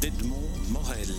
d'Edmond 0.00 0.48
Morel. 0.70 1.14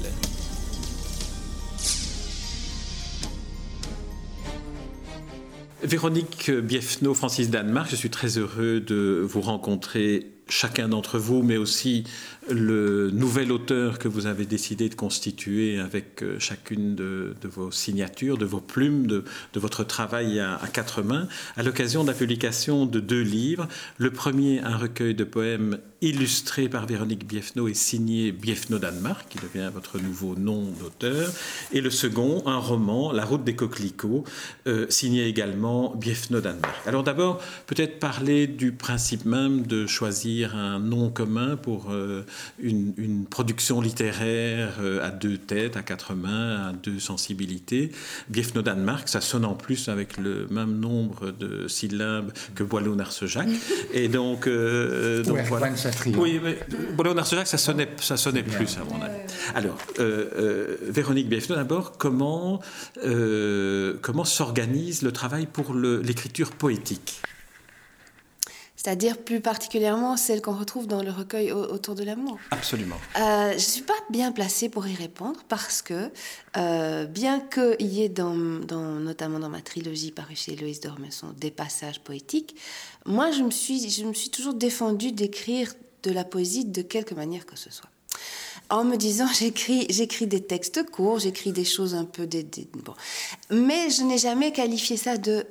Véronique 5.83 6.51
Biefno, 6.51 7.13
Francis 7.13 7.49
Danemark, 7.49 7.89
je 7.89 7.95
suis 7.95 8.09
très 8.09 8.37
heureux 8.37 8.79
de 8.79 9.25
vous 9.27 9.41
rencontrer 9.41 10.27
chacun 10.49 10.89
d'entre 10.89 11.17
vous, 11.17 11.43
mais 11.43 11.57
aussi 11.57 12.03
le 12.49 13.11
nouvel 13.11 13.51
auteur 13.51 13.99
que 13.99 14.07
vous 14.07 14.25
avez 14.25 14.45
décidé 14.45 14.89
de 14.89 14.95
constituer 14.95 15.79
avec 15.79 16.23
euh, 16.23 16.39
chacune 16.39 16.95
de, 16.95 17.35
vos 17.43 17.71
signatures, 17.71 18.37
de 18.37 18.45
vos 18.45 18.59
plumes, 18.59 19.07
de, 19.07 19.23
votre 19.55 19.83
travail 19.83 20.39
à, 20.39 20.59
quatre 20.71 21.01
mains, 21.01 21.27
à 21.57 21.63
l'occasion 21.63 22.03
de 22.03 22.07
la 22.07 22.13
publication 22.13 22.85
de 22.85 22.99
deux 22.99 23.21
livres. 23.21 23.67
Le 23.97 24.11
premier, 24.11 24.61
un 24.61 24.77
recueil 24.77 25.13
de 25.13 25.23
poèmes 25.23 25.79
illustré 26.01 26.69
par 26.69 26.85
Véronique 26.85 27.27
Biefno 27.27 27.67
et 27.67 27.73
signé 27.73 28.31
Biefno 28.31 28.79
Danemark, 28.79 29.27
qui 29.29 29.37
devient 29.37 29.69
votre 29.73 29.99
nouveau 29.99 30.35
nom 30.35 30.63
d'auteur. 30.79 31.29
Et 31.73 31.81
le 31.81 31.89
second, 31.89 32.41
un 32.45 32.57
roman, 32.57 33.11
La 33.11 33.25
route 33.25 33.43
des 33.43 33.55
coquelicots, 33.55 34.23
euh, 34.67 34.85
signé 34.89 35.27
également 35.27 35.93
Biefno 35.95 36.39
Danemark. 36.39 36.87
Alors 36.87 37.03
d'abord, 37.03 37.41
peut-être 37.67 37.99
parler 37.99 38.47
du 38.47 38.71
principe 38.71 39.25
même 39.25 39.67
de 39.67 39.85
choisir 39.87 40.38
un 40.45 40.79
nom 40.79 41.09
commun 41.09 41.55
pour 41.57 41.91
euh, 41.91 42.25
une, 42.59 43.25
production 43.29 43.81
littéraire 43.81 44.75
euh, 44.81 45.05
à 45.05 45.11
deux 45.11 45.37
têtes, 45.37 45.77
à 45.77 45.83
quatre 45.83 46.13
mains, 46.13 46.69
à 46.69 46.73
deux 46.73 46.99
sensibilités. 46.99 47.91
Biefno 48.29 48.61
Danemark, 48.61 49.07
ça 49.07 49.21
sonne 49.21 49.45
en 49.45 49.53
plus 49.53 49.89
avec 49.89 50.17
le 50.17 50.47
même 50.49 50.79
nombre 50.79 51.31
de 51.31 51.67
syllabes 51.67 52.31
que 52.55 52.63
Boileau 52.63 52.95
Narcejac. 52.95 53.47
Et 53.93 54.07
donc, 54.07 54.47
euh, 54.47 55.23
donc 55.23 55.39
voilà. 55.47 55.69
Oui, 56.17 56.39
mais 56.43 56.59
Boileau 56.95 57.13
Narcejac, 57.13 57.47
ça 57.47 57.57
sonnait, 57.57 57.89
ça 57.99 58.17
sonnait 58.17 58.43
plus 58.43 58.77
à 58.77 58.83
mon 58.83 59.01
avis. 59.01 59.13
Alors, 59.55 59.77
euh, 59.99 60.77
Véronique 60.87 61.29
Biefno, 61.29 61.55
d'abord, 61.55 61.97
comment, 61.97 62.61
comment 64.01 64.25
s'organise 64.25 65.01
le 65.01 65.11
travail 65.11 65.45
pour 65.45 65.73
l'écriture 65.73 66.51
poétique? 66.51 67.21
C'est-à-dire 68.89 69.19
plus 69.19 69.39
particulièrement 69.39 70.17
celle 70.17 70.41
qu'on 70.41 70.57
retrouve 70.57 70.87
dans 70.87 71.03
le 71.03 71.11
recueil 71.11 71.51
Autour 71.51 71.93
de 71.93 72.03
l'amour. 72.03 72.39
Absolument. 72.49 72.95
Euh, 73.17 73.51
je 73.51 73.53
ne 73.53 73.59
suis 73.59 73.83
pas 73.83 73.93
bien 74.09 74.31
placée 74.31 74.67
pour 74.67 74.87
y 74.87 74.95
répondre 74.95 75.39
parce 75.47 75.83
que, 75.83 76.09
euh, 76.57 77.05
bien 77.05 77.39
qu'il 77.39 77.85
y 77.85 78.01
ait 78.01 78.09
dans, 78.09 78.33
notamment 78.33 79.37
dans 79.37 79.49
ma 79.49 79.61
trilogie 79.61 80.11
parue 80.11 80.35
chez 80.35 80.55
Loïs 80.55 80.79
Dormesson 80.79 81.27
des 81.37 81.51
passages 81.51 81.99
poétiques, 81.99 82.55
moi 83.05 83.29
je 83.29 83.43
me 83.43 83.51
suis, 83.51 83.91
je 83.91 84.05
me 84.05 84.13
suis 84.13 84.31
toujours 84.31 84.55
défendue 84.55 85.11
d'écrire 85.11 85.71
de 86.01 86.09
la 86.09 86.23
poésie 86.23 86.65
de 86.65 86.81
quelque 86.81 87.13
manière 87.13 87.45
que 87.45 87.57
ce 87.57 87.69
soit 87.69 87.89
en 88.71 88.85
me 88.85 88.95
disant 88.95 89.27
j'écris 89.39 89.85
j'écris 89.91 90.25
des 90.25 90.41
textes 90.41 90.83
courts, 90.89 91.19
j'écris 91.19 91.51
des 91.51 91.65
choses 91.65 91.93
un 91.93 92.05
peu 92.05 92.25
des, 92.25 92.43
bon. 92.73 92.95
mais 93.51 93.91
je 93.91 94.01
n'ai 94.01 94.17
jamais 94.17 94.51
qualifié 94.51 94.97
ça 94.97 95.17
de 95.17 95.45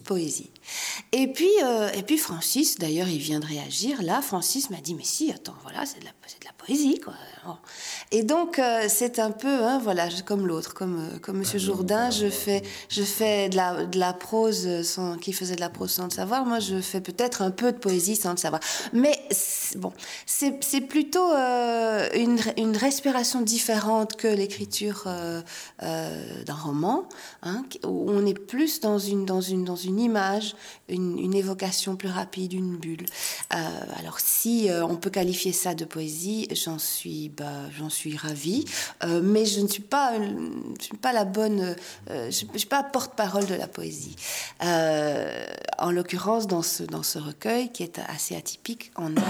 poésie. 0.00 0.50
Et 1.12 1.26
puis, 1.26 1.50
euh, 1.64 1.90
et 1.92 2.02
puis 2.02 2.18
Francis, 2.18 2.78
d'ailleurs, 2.78 3.08
il 3.08 3.18
vient 3.18 3.40
de 3.40 3.46
réagir. 3.46 4.00
Là, 4.00 4.22
Francis 4.22 4.70
m'a 4.70 4.76
dit, 4.76 4.94
mais 4.94 5.02
si, 5.02 5.32
attends, 5.32 5.56
voilà, 5.64 5.84
c'est 5.84 5.98
de, 5.98 6.04
la, 6.04 6.10
de 6.10 6.44
la 6.44 6.52
poésie, 6.52 7.00
quoi. 7.00 7.14
Et 8.12 8.22
donc, 8.22 8.60
euh, 8.60 8.84
c'est 8.88 9.18
un 9.18 9.32
peu, 9.32 9.48
hein, 9.48 9.80
voilà, 9.82 10.08
comme 10.24 10.46
l'autre, 10.46 10.72
comme, 10.72 11.00
euh, 11.00 11.18
comme 11.18 11.38
Monsieur 11.38 11.58
ah, 11.60 11.64
Jourdain, 11.64 12.10
je 12.10 12.28
fais, 12.28 12.62
je 12.88 13.02
fais 13.02 13.48
de 13.48 13.56
la, 13.56 13.86
de 13.86 13.98
la 13.98 14.12
prose 14.12 14.82
sans, 14.82 15.16
qui 15.16 15.32
faisait 15.32 15.56
de 15.56 15.60
la 15.60 15.68
prose 15.68 15.90
sans 15.90 16.04
le 16.04 16.10
savoir. 16.10 16.46
Moi, 16.46 16.60
je 16.60 16.80
fais 16.80 17.00
peut-être 17.00 17.42
un 17.42 17.50
peu 17.50 17.72
de 17.72 17.78
poésie 17.78 18.14
sans 18.14 18.30
le 18.30 18.36
savoir. 18.36 18.60
Mais 18.92 19.18
bon, 19.76 19.92
c'est 20.26 20.80
plutôt 20.82 21.32
une, 21.32 22.38
une, 22.56 22.76
respiration 22.76 23.40
différente 23.40 24.16
que 24.16 24.28
l'écriture 24.28 25.08
d'un 25.80 26.54
roman, 26.54 27.08
hein, 27.42 27.64
où 27.84 28.10
on 28.10 28.24
est 28.26 28.38
plus 28.38 28.80
dans 28.80 28.98
une, 28.98 29.26
dans 29.26 29.40
une, 29.40 29.64
dans 29.64 29.76
une 29.76 29.98
image 29.98 30.54
une, 30.90 30.99
évocation 31.40 31.96
plus 31.96 32.08
rapide, 32.08 32.52
une 32.52 32.76
bulle. 32.76 33.06
Euh, 33.54 33.58
alors 33.98 34.20
si 34.20 34.70
euh, 34.70 34.84
on 34.84 34.96
peut 34.96 35.10
qualifier 35.10 35.52
ça 35.52 35.74
de 35.74 35.84
poésie, 35.84 36.46
j'en 36.52 36.78
suis, 36.78 37.30
bah, 37.30 37.68
j'en 37.76 37.88
suis 37.88 38.16
ravie, 38.16 38.64
euh, 39.04 39.20
mais 39.22 39.46
je 39.46 39.60
ne 39.60 39.68
suis 39.68 39.82
pas, 39.82 40.12
je 40.78 40.84
suis 40.84 40.96
pas 40.96 41.12
la 41.12 41.24
bonne, 41.24 41.74
je 42.08 42.24
ne 42.24 42.30
suis 42.30 42.68
pas 42.68 42.82
porte-parole 42.82 43.46
de 43.46 43.54
la 43.54 43.66
poésie. 43.66 44.16
en 44.60 45.90
l'occurrence, 45.90 46.46
dans 46.46 46.62
ce, 46.62 46.82
dans 46.82 47.02
ce 47.02 47.18
recueil 47.18 47.72
qui 47.72 47.82
est 47.82 47.98
assez 48.08 48.36
atypique, 48.36 48.92
on 48.96 49.16
a, 49.16 49.24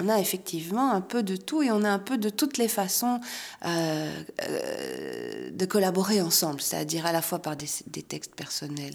on 0.00 0.08
a 0.08 0.18
effectivement 0.18 0.92
un 0.92 1.00
peu 1.00 1.22
de 1.22 1.36
tout 1.36 1.62
et 1.62 1.70
on 1.70 1.84
a 1.84 1.90
un 1.90 1.98
peu 1.98 2.18
de 2.18 2.30
toutes 2.30 2.58
les 2.58 2.68
façons 2.68 3.20
de 3.64 5.64
collaborer 5.66 6.20
ensemble, 6.20 6.60
c'est-à-dire 6.60 7.06
à 7.06 7.12
la 7.12 7.22
fois 7.22 7.40
par 7.40 7.56
des 7.56 8.02
textes 8.02 8.34
personnels 8.34 8.94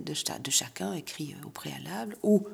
de, 0.00 0.50
chacun 0.50 0.92
écrit 0.92 1.36
au 1.44 1.50
préalable 1.50 2.16
ou 2.22 2.46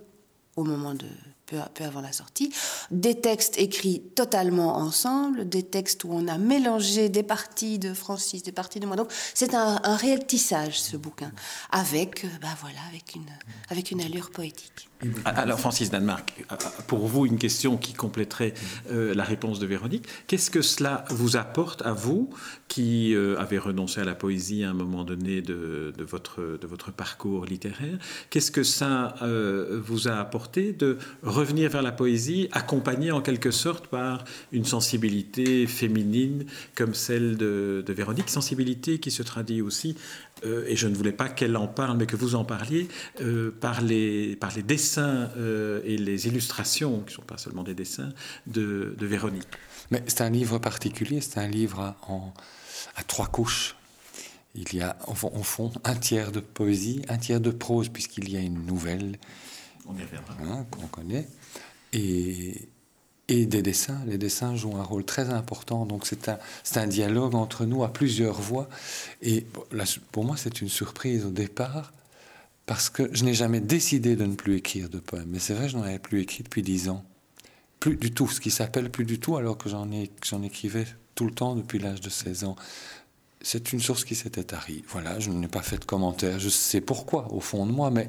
au 0.57 0.65
moment 0.65 0.95
de 0.95 1.09
peu, 1.47 1.57
peu, 1.75 1.85
avant 1.85 2.01
la 2.01 2.13
sortie, 2.13 2.53
des 2.91 3.21
textes 3.21 3.59
écrits 3.59 4.03
totalement 4.15 4.77
ensemble, 4.77 5.49
des 5.49 5.63
textes 5.63 6.05
où 6.05 6.09
on 6.13 6.29
a 6.29 6.39
mélangé 6.39 7.09
des 7.09 7.23
parties 7.23 7.79
de 7.79 7.95
Francis, 7.95 8.43
des 8.43 8.53
parties 8.53 8.81
de 8.81 8.87
moi. 8.87 8.97
Donc 8.97 9.11
c'est 9.35 9.55
un, 9.55 9.81
un, 9.83 9.97
réel 9.97 10.27
tissage 10.27 10.81
ce 10.81 10.97
bouquin, 10.97 11.33
avec, 11.71 12.27
bah 12.41 12.49
voilà, 12.61 12.81
avec 12.89 13.15
une, 13.15 13.27
avec 13.71 13.91
une 13.91 14.01
allure 14.01 14.31
poétique. 14.31 14.89
Alors 15.25 15.61
Francis 15.61 15.91
Danemark, 15.91 16.45
pour 16.87 17.07
vous 17.07 17.27
une 17.27 17.39
question 17.39 17.77
qui 17.77 17.93
compléterait 17.93 18.55
euh, 18.91 19.15
la 19.15 19.25
réponse 19.25 19.59
de 19.59 19.67
Véronique. 19.67 20.07
Qu'est-ce 20.27 20.51
que 20.51 20.63
cela 20.63 21.05
vous 21.11 21.37
apporte 21.37 21.83
à 21.83 21.93
vous 21.93 22.31
qui 22.69 23.15
euh, 23.15 23.39
avez 23.39 23.59
renoncé 23.59 24.01
à 24.01 24.05
la 24.05 24.15
poésie 24.15 24.65
à 24.65 24.71
un 24.71 24.75
moment 24.75 25.05
donné 25.05 25.43
de, 25.43 25.93
votre, 25.99 26.59
de 26.61 26.67
votre 26.67 26.93
parcours 26.93 27.45
littéraire? 27.45 27.99
Qu'est-ce 28.31 28.51
que 28.51 28.63
ça 28.63 29.17
euh, 29.23 29.81
vous 29.85 30.09
a 30.09 30.15
apporté 30.15 30.73
de 30.73 30.99
revenir 31.35 31.71
vers 31.71 31.83
la 31.83 31.93
poésie 31.93 32.49
accompagné 32.53 33.11
en 33.13 33.21
quelque 33.21 33.51
sorte 33.51 33.89
par 33.89 34.25
une 34.53 34.65
sensibilité 34.65 35.67
féminine 35.67 36.47
comme 36.75 36.95
celle 36.95 37.37
de, 37.37 37.85
Véronique, 37.89 38.31
sensibilité 38.31 38.99
qui 38.99 39.11
se 39.11 39.23
traduit 39.23 39.63
aussi 39.63 39.97
euh, 40.45 40.65
et 40.67 40.77
je 40.77 40.89
ne 40.89 40.95
voulais 40.95 41.13
pas 41.13 41.29
qu'elle 41.29 41.57
en 41.57 41.69
parle, 41.69 41.97
mais 41.97 42.07
que 42.07 42.17
vous 42.17 42.35
en 42.35 42.45
parliez, 42.45 42.89
euh, 43.21 43.51
par, 43.61 43.81
les, 43.81 44.37
par 44.37 44.53
les 44.55 44.63
dessins 44.63 45.31
euh, 45.37 45.81
et 45.85 45.97
les 45.97 46.27
illustrations, 46.27 47.01
qui 47.01 47.13
ne 47.13 47.17
sont 47.17 47.23
pas 47.23 47.39
seulement 47.39 47.63
des 47.63 47.75
dessins, 47.75 48.11
de, 48.47 48.95
Véronique. 49.01 49.49
Mais 49.91 50.03
c'est 50.07 50.23
un 50.23 50.31
livre 50.31 50.59
particulier, 50.59 51.21
c'est 51.21 51.39
un 51.39 51.47
livre 51.47 51.95
en, 52.09 52.33
à 52.97 53.03
trois 53.03 53.27
couches. 53.27 53.77
Il 54.55 54.73
y 54.75 54.81
a 54.81 54.97
au 55.09 55.15
fond 55.15 55.73
un 55.85 55.95
tiers 55.95 56.31
de 56.31 56.41
poésie, 56.41 57.03
un 57.09 57.19
tiers 57.19 57.41
de 57.41 57.51
prose, 57.51 57.89
puisqu'il 57.89 58.31
y 58.31 58.37
a 58.37 58.41
une 58.41 58.65
nouvelle 58.67 59.19
hein, 59.89 60.67
qu'on 60.71 60.87
connaît, 60.87 61.29
et, 61.93 62.69
et 63.29 63.47
des 63.47 63.63
dessins. 63.63 64.01
Les 64.07 64.19
dessins 64.19 64.57
jouent 64.57 64.77
un 64.77 64.83
rôle 64.83 65.05
très 65.05 65.31
important. 65.31 65.87
Donc 65.87 66.07
c'est 66.07 66.29
un, 66.29 66.39
un 66.77 66.87
dialogue 66.87 67.35
entre 67.35 67.65
nous 67.65 67.85
à 67.85 67.93
plusieurs 67.93 68.41
voix. 68.41 68.69
Et 69.23 69.47
pour 70.13 70.25
moi, 70.25 70.37
c'est 70.37 70.61
une 70.61 70.69
surprise 70.69 71.25
au 71.25 71.31
départ, 71.31 71.93
parce 72.67 72.91
que 72.91 73.09
je 73.13 73.25
n'ai 73.25 73.35
jamais 73.35 73.61
décidé 73.61 74.17
de 74.17 74.25
ne 74.25 74.35
plus 74.35 74.57
écrire 74.57 74.89
de 74.89 74.99
poèmes. 74.99 75.29
Mais 75.29 75.39
c'est 75.39 75.55
vrai, 75.55 75.69
je 75.69 75.77
n'en 75.77 75.83
avais 75.83 75.99
plus 75.99 76.21
écrit 76.21 76.43
depuis 76.43 76.63
dix 76.63 76.89
ans. 76.89 77.05
Plus 77.81 77.97
du 77.97 78.13
tout, 78.13 78.29
ce 78.29 78.41
qui 78.41 78.51
s'appelle 78.51 78.91
plus 78.91 79.05
du 79.05 79.19
tout, 79.19 79.37
alors 79.37 79.59
que 79.59 79.69
j'en, 79.69 79.91
écrivais 80.43 80.87
tout 81.15 81.27
le 81.27 81.33
temps 81.33 81.55
depuis 81.55 81.79
l'âge 81.79 82.01
de 82.01 82.09
16 82.09 82.45
ans. 82.45 82.57
C'est 83.43 83.75
une 83.75 83.81
source 83.81 84.05
qui 84.05 84.15
s'était 84.15 84.45
tarie. 84.45 84.83
Voilà, 84.89 85.21
je 85.21 85.31
n'ai 85.31 85.49
pas 85.49 85.61
fait 85.61 85.77
de 85.77 85.85
commentaire. 85.85 86.39
Je 86.39 86.49
sais 86.49 86.81
pourquoi, 86.81 87.31
au 87.31 87.41
fond 87.41 87.67
de 87.67 87.73
moi, 87.73 87.91
mais 87.91 88.09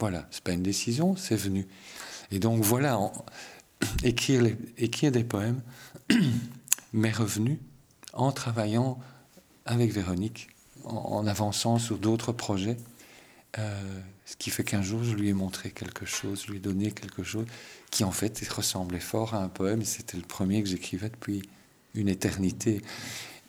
voilà, 0.00 0.26
c'est 0.30 0.42
pas 0.42 0.52
une 0.52 0.62
décision, 0.62 1.14
c'est 1.14 1.36
venu. 1.36 1.66
Et 2.32 2.38
donc 2.38 2.64
voilà, 2.64 2.98
écrire, 4.02 4.42
des 5.12 5.24
poèmes 5.24 5.60
m'est 6.92 7.12
revenu 7.12 7.60
en 8.14 8.32
travaillant 8.32 8.98
avec 9.66 9.92
Véronique, 9.92 10.48
en, 10.84 11.26
avançant 11.26 11.78
sur 11.78 11.98
d'autres 11.98 12.32
projets. 12.32 12.78
Euh, 13.58 14.00
ce 14.24 14.36
qui 14.36 14.50
fait 14.50 14.64
qu'un 14.64 14.82
jour, 14.82 15.04
je 15.04 15.14
lui 15.14 15.28
ai 15.28 15.32
montré 15.32 15.70
quelque 15.70 16.06
chose, 16.06 16.44
je 16.46 16.52
lui 16.52 16.58
ai 16.58 16.60
donné 16.60 16.92
quelque 16.92 17.22
chose 17.22 17.46
qui, 17.90 18.04
en 18.04 18.12
fait, 18.12 18.40
ressemblait 18.48 19.00
fort 19.00 19.34
à 19.34 19.42
un 19.42 19.48
poème. 19.48 19.84
C'était 19.84 20.16
le 20.16 20.22
premier 20.22 20.62
que 20.62 20.68
j'écrivais 20.68 21.10
depuis 21.10 21.42
une 21.94 22.08
éternité. 22.08 22.80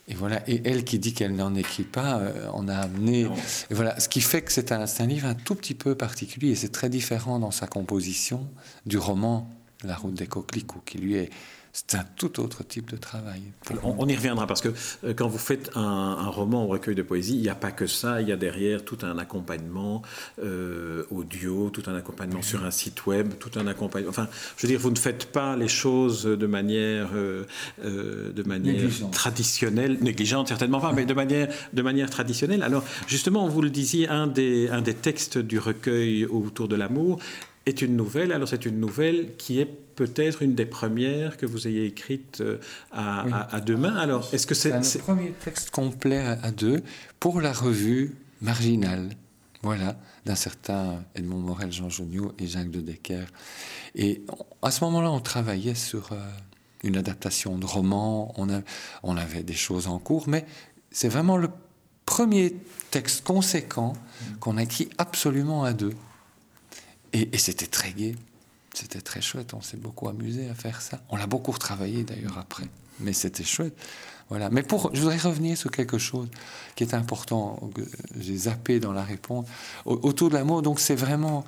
Et 0.08 0.14
voilà. 0.14 0.48
Et 0.50 0.62
elle 0.66 0.84
qui 0.84 1.00
dit 1.00 1.14
qu'elle 1.14 1.36
n'en 1.36 1.56
écrit 1.56 1.84
pas, 1.84 2.20
euh, 2.20 2.48
on 2.54 2.68
a 2.68 2.76
amené. 2.76 3.28
Et 3.70 3.74
voilà. 3.74 4.00
Ce 4.00 4.10
qui 4.10 4.22
fait 4.22 4.42
que 4.42 4.52
c'est 4.52 4.72
un, 4.72 4.86
un, 4.86 5.06
livre 5.06 5.28
un 5.28 5.36
tout 5.36 5.56
petit 5.56 5.76
peu 5.76 5.96
particulier. 5.96 6.52
Et 6.52 6.56
c'est 6.56 6.72
très 6.72 6.90
différent 6.90 7.40
dans 7.40 7.52
sa 7.52 7.68
composition 7.68 8.48
du 8.86 8.98
roman 8.98 9.50
La 9.84 9.96
route 9.96 10.14
des 10.14 10.28
coquelicots, 10.28 10.84
qui 10.86 10.98
lui 10.98 11.16
est 11.16 11.30
c'est 11.74 11.96
un 11.96 12.06
tout 12.16 12.40
autre 12.42 12.64
type 12.64 12.92
de 12.92 12.98
travail. 12.98 13.42
On, 13.84 14.08
y 14.08 14.16
reviendra 14.16 14.46
parce 14.46 14.62
que 14.62 14.70
euh, 15.04 15.14
quand 15.14 15.28
vous 15.28 15.38
faites 15.38 15.72
un, 15.76 16.28
roman 16.28 16.66
ou 16.66 16.68
recueil 16.68 16.96
de 16.96 17.02
poésie, 17.02 17.36
il 17.36 17.42
n'y 17.42 17.50
a 17.50 17.56
pas 17.56 17.72
que 17.72 17.88
ça, 17.88 18.22
il 18.22 18.28
y 18.28 18.32
a 18.32 18.36
derrière 18.36 18.84
tout 18.84 18.98
un 19.04 19.18
accompagnement 19.18 20.02
euh, 20.44 21.04
audio, 21.12 21.70
tout 21.70 21.84
un 21.88 21.96
accompagnement 21.96 22.42
sur 22.42 22.66
un 22.66 22.72
site 22.72 23.06
web, 23.06 23.34
tout 23.40 23.52
un 23.58 23.68
accompagnement. 23.68 24.10
Enfin, 24.10 24.28
je 24.58 24.68
veux 24.68 24.72
dire, 24.72 24.80
vous 24.80 24.92
ne 24.92 24.98
faites 24.98 25.32
pas 25.32 25.56
les 25.56 25.70
choses 25.70 26.24
de 26.24 26.48
manière, 26.48 27.10
euh, 27.16 27.46
de 27.80 28.44
manière 28.44 28.90
traditionnelle, 29.12 29.98
négligente 30.02 30.50
certainement 30.50 30.82
pas, 30.82 30.92
mais 30.92 31.06
de 31.06 31.14
manière, 31.14 31.48
de 31.72 31.82
manière 31.82 32.10
traditionnelle. 32.10 32.64
Alors, 32.64 32.84
justement, 33.08 33.48
vous 33.48 33.62
le 33.62 33.70
disiez, 33.70 34.10
un 34.10 34.28
des, 34.28 34.70
un 34.70 34.82
des 34.82 34.94
textes 34.94 35.38
du 35.38 35.58
recueil 35.58 36.26
autour 36.26 36.68
de 36.68 36.76
l'amour 36.76 37.20
est 37.66 37.82
une 37.82 37.96
nouvelle. 37.96 38.32
Alors, 38.32 38.48
c'est 38.48 38.66
une 38.66 38.80
nouvelle 38.80 39.36
qui 39.38 39.60
est 39.60 39.66
peut-être 39.66 40.42
une 40.42 40.56
des 40.56 40.66
premières 40.66 41.38
que 41.38 41.46
vous 41.46 41.68
ayez 41.68 41.86
écrites 41.86 42.42
euh, 42.42 42.58
à, 42.92 43.56
à, 43.56 43.62
deux 43.62 43.78
mains. 43.78 43.96
Alors, 43.96 44.30
est-ce 44.34 44.48
que 44.48 44.56
c'est... 44.56 44.84
C'est 44.84 45.00
le 45.00 45.04
premier 45.04 45.32
texte 45.32 45.70
complet 45.70 46.20
à 46.20 46.52
deux 46.52 46.82
pour 47.20 47.42
la 47.42 47.54
revue 47.54 48.16
marginale. 48.42 49.10
Voilà, 49.64 49.96
d'un 50.26 50.36
certain 50.36 51.04
Edmond 51.14 51.38
Morel, 51.38 51.72
Jean 51.72 51.90
Joniot 51.90 52.34
et 52.40 52.48
Jacques 52.48 52.72
de 52.72 52.82
Decker. 52.82 53.28
Et 53.94 54.24
à 54.64 54.72
ce 54.72 54.84
moment-là, 54.86 55.12
on 55.12 55.20
travaillait 55.20 55.76
sur 55.76 56.14
euh, 56.14 56.16
une 56.84 56.98
adaptation 56.98 57.60
de 57.60 57.66
roman, 57.66 58.34
on, 58.38 58.50
a, 58.50 58.62
on 59.04 59.18
avait 59.18 59.44
des 59.44 59.54
choses 59.54 59.88
en 59.88 60.00
cours, 60.00 60.28
mais 60.28 60.46
c'est 60.90 61.10
vraiment 61.10 61.38
le 61.38 61.50
premier 62.06 62.56
texte 62.90 63.24
conséquent 63.24 63.94
qu'on 64.40 64.58
a 64.58 64.64
écrit 64.64 64.90
absolument 64.98 65.64
à 65.64 65.74
deux. 65.74 65.94
Et, 67.14 67.38
c'était 67.38 67.68
très 67.68 67.92
gai. 67.92 68.16
C'était 68.74 69.02
très 69.02 69.22
chouette, 69.22 69.54
on 69.54 69.62
s'est 69.62 69.78
beaucoup 69.78 70.08
amusé 70.08 70.50
à 70.50 70.56
faire 70.56 70.82
ça. 70.82 71.02
On 71.10 71.18
l'a 71.18 71.28
beaucoup 71.28 71.52
retravaillé 71.52 72.04
d'ailleurs 72.04 72.38
après, 72.38 72.64
mais 73.02 73.12
c'était 73.12 73.44
chouette. 73.44 73.76
Voilà. 74.30 74.50
Mais 74.50 74.64
pour, 74.64 74.96
je 74.96 75.02
voudrais 75.02 75.18
revenir 75.18 75.58
sur 75.58 75.72
quelque 75.72 75.98
chose 75.98 76.30
qui 76.76 76.86
est 76.86 76.94
important, 76.94 77.60
j'ai 78.18 78.38
zappé 78.38 78.80
dans 78.80 78.94
la 78.94 79.04
réponse. 79.04 79.46
Autour 79.84 80.30
de 80.30 80.36
l'amour, 80.36 80.62
donc 80.62 80.80
c'est 80.80 80.96
vraiment, 80.96 81.44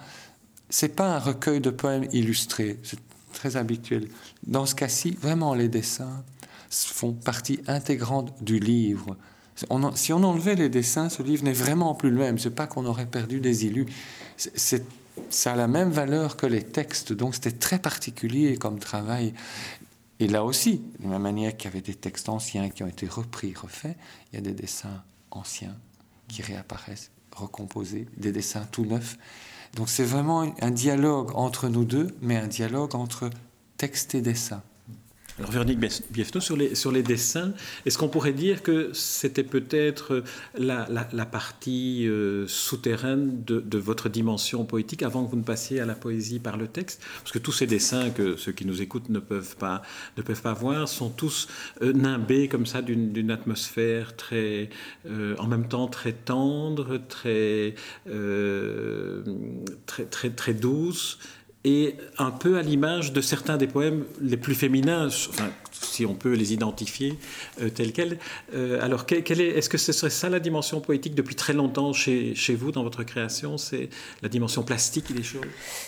c'est 0.70 0.90
pas 0.90 1.16
un 1.16 1.20
recueil 1.20 1.62
de 1.62 1.70
poèmes 1.70 2.10
illustrés, 2.12 2.78
c'est 2.84 3.00
très 3.32 3.56
habituel. 3.56 4.10
Dans 4.46 4.66
ce 4.66 4.76
cas-ci, 4.76 5.12
vraiment, 5.12 5.54
les 5.54 5.70
dessins 5.70 6.24
font 6.70 7.14
partie 7.14 7.62
intégrante 7.68 8.34
du 8.44 8.60
livre. 8.60 9.16
si 9.96 10.12
on 10.14 10.24
enlevait 10.24 10.56
les 10.56 10.70
dessins, 10.70 11.08
ce 11.08 11.24
livre 11.24 11.46
n'est 11.46 11.54
vraiment 11.54 11.96
plus 11.96 12.10
le 12.10 12.18
même. 12.18 12.38
C'est 12.38 12.50
pas 12.50 12.68
qu'on 12.68 12.86
aurait 12.86 13.06
perdu 13.06 13.40
des 13.40 13.66
illus. 13.66 13.86
C'est 14.38 14.84
ça 15.30 15.54
a 15.54 15.56
la 15.56 15.68
même 15.68 15.92
valeur 15.92 16.38
que 16.38 16.46
les 16.46 16.64
textes, 16.64 17.14
donc 17.14 17.36
c'était 17.36 17.52
très 17.52 17.80
particulier 17.80 18.58
comme 18.58 18.80
travail. 18.80 19.34
Et 20.20 20.28
là 20.28 20.44
aussi, 20.44 20.82
de 21.00 21.10
la 21.10 21.20
manière 21.20 21.56
qu'il 21.58 21.70
y 21.70 21.74
avait 21.74 21.82
des 21.82 21.96
textes 21.96 22.30
anciens 22.30 22.70
qui 22.70 22.84
ont 22.84 22.88
été 22.88 23.08
repris, 23.08 23.54
refaits, 23.54 23.98
il 24.32 24.36
y 24.36 24.38
a 24.40 24.42
des 24.42 24.54
dessins 24.54 25.04
anciens 25.32 25.76
qui 26.28 26.42
réapparaissent, 26.42 27.12
recomposés, 27.36 28.08
des 28.18 28.32
dessins 28.32 28.66
tout 28.72 28.86
neufs. 28.86 29.18
Donc 29.76 29.90
c'est 29.90 30.04
vraiment 30.04 30.54
un 30.62 30.72
dialogue 30.72 31.32
entre 31.36 31.68
nous 31.68 31.86
deux, 31.86 32.16
mais 32.22 32.38
un 32.38 32.48
dialogue 32.48 32.96
entre 32.96 33.30
texte 33.78 34.16
et 34.16 34.22
dessin. 34.22 34.62
Alors 35.40 35.50
Véronique 35.50 35.80
Biefno, 36.12 36.40
sur 36.42 36.92
les, 36.92 37.04
dessins, 37.04 37.54
est-ce 37.88 37.98
qu'on 37.98 38.08
pourrait 38.08 38.34
dire 38.34 38.62
que 38.62 38.92
c'était 38.94 39.44
peut-être 39.44 40.24
la, 40.56 40.88
la, 40.88 41.26
partie 41.26 42.08
euh, 42.08 42.46
souterraine 42.48 43.44
de, 43.44 43.78
votre 43.80 44.10
dimension 44.10 44.64
poétique 44.64 45.02
avant 45.02 45.26
que 45.26 45.32
vous 45.32 45.38
ne 45.38 45.44
passiez 45.44 45.80
à 45.80 45.88
la 45.88 45.96
poésie 45.96 46.38
par 46.38 46.56
le 46.56 46.68
texte? 46.68 47.02
Parce 47.22 47.32
que 47.32 47.40
tous 47.40 47.52
ces 47.52 47.66
dessins 47.66 48.12
que 48.12 48.36
ceux 48.36 48.52
qui 48.52 48.68
nous 48.68 48.84
écoutent 48.84 49.10
ne 49.10 49.18
peuvent 49.18 49.56
pas, 49.56 49.82
ne 50.18 50.22
peuvent 50.22 50.42
pas 50.42 50.54
voir 50.54 50.88
sont 50.88 51.10
tous 51.10 51.48
euh, 51.82 51.94
nimbés 51.94 52.48
comme 52.48 52.68
ça 52.68 52.84
d'une 52.84 53.32
atmosphère 53.32 54.16
très, 54.16 54.70
euh, 55.08 55.36
en 55.40 55.48
même 55.48 55.68
temps 55.68 55.88
très 55.88 56.14
tendre, 56.14 57.02
très, 57.10 57.74
très, 59.88 60.30
très 60.30 60.54
douce 60.54 61.18
et 61.66 61.96
un 62.18 62.32
peu 62.32 62.58
à 62.58 62.62
l'image 62.62 63.14
de 63.14 63.22
certains 63.22 63.58
des 63.58 63.68
poèmes 63.68 64.04
les 64.22 64.36
plus 64.36 64.56
féminins, 64.56 65.08
si 65.72 66.06
on 66.06 66.14
peut 66.14 66.34
les 66.34 66.54
identifier 66.54 67.18
euh, 67.62 67.70
tels 67.70 67.94
quels. 67.94 68.20
Euh, 68.54 68.84
alors, 68.84 69.06
est, 69.10 69.30
est-ce 69.30 69.70
que 69.70 69.78
ce 69.78 69.92
serait 69.92 70.10
ça 70.10 70.30
la 70.30 70.40
dimension 70.40 70.82
poétique 70.82 71.16
depuis 71.16 71.36
très 71.36 71.54
longtemps 71.54 71.94
chez, 71.94 72.36
chez 72.36 72.56
vous, 72.56 72.72
dans 72.72 72.84
votre 72.84 73.04
création? 73.04 73.58
C'est 73.58 73.90
la 74.22 74.30
dimension 74.30 74.64
plastique 74.64 75.14
des 75.14 75.24
choses? 75.24 75.46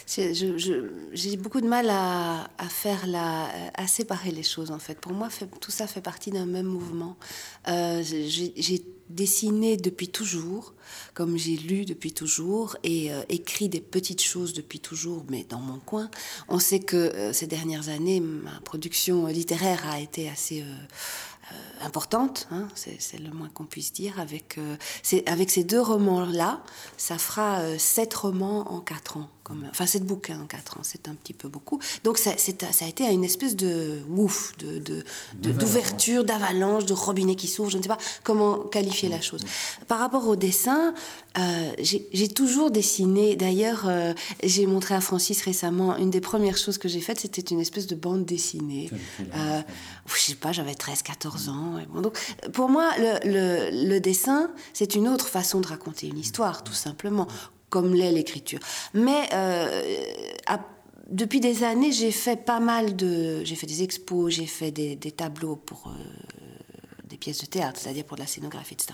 J'ai 0.08 1.38
beaucoup 1.38 1.62
de 1.62 1.68
mal 1.68 1.90
à, 1.90 2.50
à, 2.58 2.70
faire 2.70 3.06
la, 3.08 3.50
séparer 3.88 4.32
les 4.32 4.44
choses, 4.44 4.72
en 4.72 4.80
fait. 4.80 5.00
Pour 5.00 5.14
moi, 5.14 5.30
tout 5.60 5.72
ça 5.72 5.88
fait 5.88 6.02
partie 6.02 6.32
d'un 6.32 6.46
même 6.46 6.68
mouvement. 6.68 7.18
Euh, 7.68 8.02
j'ai 8.04 8.86
dessiné 9.10 9.78
depuis 9.78 10.10
toujours, 10.10 10.74
comme 11.14 11.38
j'ai 11.38 11.56
lu 11.58 11.86
depuis 11.86 12.12
toujours 12.12 12.76
et 12.84 13.14
euh, 13.14 13.22
écrit 13.30 13.70
des 13.70 13.82
petites 13.82 14.22
choses 14.22 14.54
depuis 14.54 14.80
toujours, 14.80 15.26
mais 15.30 15.46
dans 15.48 15.60
mon 15.60 15.80
coin. 15.80 16.10
On 16.48 16.60
sait 16.60 16.80
que 16.80 16.96
euh, 16.96 17.34
ces 17.34 17.48
dernières 17.48 17.90
années, 17.90 18.20
ma 18.20 18.60
production 18.62 19.28
littéraire 19.28 19.88
a 19.88 20.00
été 20.00 20.30
assez 20.30 20.62
euh, 20.62 21.56
importante, 21.82 22.48
hein, 22.52 22.68
c'est 22.74 23.20
le 23.20 23.32
moins 23.32 23.50
qu'on 23.50 23.66
puisse 23.66 23.94
dire. 23.94 24.20
Avec, 24.20 24.58
avec 25.28 25.52
ces 25.52 25.64
deux 25.64 25.82
romans-là, 25.82 26.64
ça 26.98 27.20
fera 27.20 27.78
sept 27.78 28.14
romans 28.16 28.72
en 28.74 28.80
quatre 28.80 29.18
ans 29.18 29.30
enfin 29.70 29.86
sept 29.86 30.04
bouquins 30.04 30.40
en 30.42 30.46
quatre 30.46 30.78
ans, 30.78 30.82
c'est 30.84 31.08
un 31.08 31.16
petit 31.16 31.34
peu 31.34 31.48
beaucoup. 31.48 31.80
Donc 32.04 32.18
ça, 32.18 32.32
ça 32.38 32.86
a 32.86 32.88
été 32.88 33.04
une 33.06 33.24
espèce 33.24 33.56
de 33.56 34.00
ouf, 34.10 34.54
de, 34.58 35.04
d'ouverture, 35.52 36.24
d'avalanche, 36.24 36.86
de 36.86 36.94
robinet 36.94 37.36
qui 37.36 37.48
s'ouvre, 37.48 37.70
je 37.70 37.78
ne 37.78 37.84
sais 37.84 37.90
pas 37.90 37.98
comment 38.24 38.58
qualifier 38.60 39.10
la 39.10 39.22
chose. 39.22 39.42
Par 39.88 40.00
rapport 40.00 40.28
au 40.28 40.36
dessin, 40.36 40.94
euh, 41.38 41.72
j'ai 41.80 42.28
toujours 42.30 42.72
dessiné. 42.72 43.36
D'ailleurs, 43.36 43.86
euh, 43.88 44.14
j'ai 44.44 44.66
montré 44.68 44.96
à 44.96 45.02
Francis 45.02 45.42
récemment, 45.42 45.98
une 45.98 46.10
des 46.10 46.22
premières 46.22 46.58
choses 46.58 46.78
que 46.78 46.88
j'ai 46.88 47.02
faites, 47.02 47.20
c'était 47.20 47.42
une 47.42 47.60
espèce 47.60 47.88
de 47.88 47.96
bande 47.96 48.26
dessinée. 48.26 48.90
Euh, 49.36 49.62
je 50.08 50.22
sais 50.22 50.36
pas, 50.36 50.52
j'avais 50.52 50.76
13, 50.76 51.02
14 51.02 51.50
ans. 51.50 51.78
donc, 52.02 52.18
pour 52.54 52.70
moi, 52.70 52.92
le, 52.98 53.88
le 53.88 54.00
dessin, 54.00 54.50
c'est 54.74 54.96
une 54.96 55.08
autre 55.08 55.28
façon 55.28 55.60
de 55.60 55.68
raconter 55.68 56.08
une 56.08 56.20
histoire, 56.20 56.64
tout 56.64 56.74
simplement 56.74 57.28
comme 57.70 57.94
l'est 57.94 58.12
l'écriture. 58.12 58.60
Mais 58.94 59.30
euh, 59.34 60.00
depuis 61.10 61.40
des 61.40 61.64
années, 61.64 61.92
j'ai 61.92 62.12
fait 62.12 62.38
pas 62.38 62.60
mal 62.60 62.96
de... 62.96 63.44
J'ai 63.44 63.56
fait 63.56 63.68
des 63.68 63.84
expos, 63.84 64.34
j'ai 64.34 64.46
fait 64.46 64.72
des, 64.72 64.98
tableaux 65.12 65.56
pour... 65.56 65.88
Euh, 65.88 66.04
des 67.08 67.18
pièces 67.18 67.42
de 67.42 67.46
théâtre, 67.46 67.80
c'est-à-dire 67.80 68.04
pour 68.04 68.18
de 68.18 68.22
la 68.22 68.28
scénographie, 68.28 68.74
etc. 68.74 68.94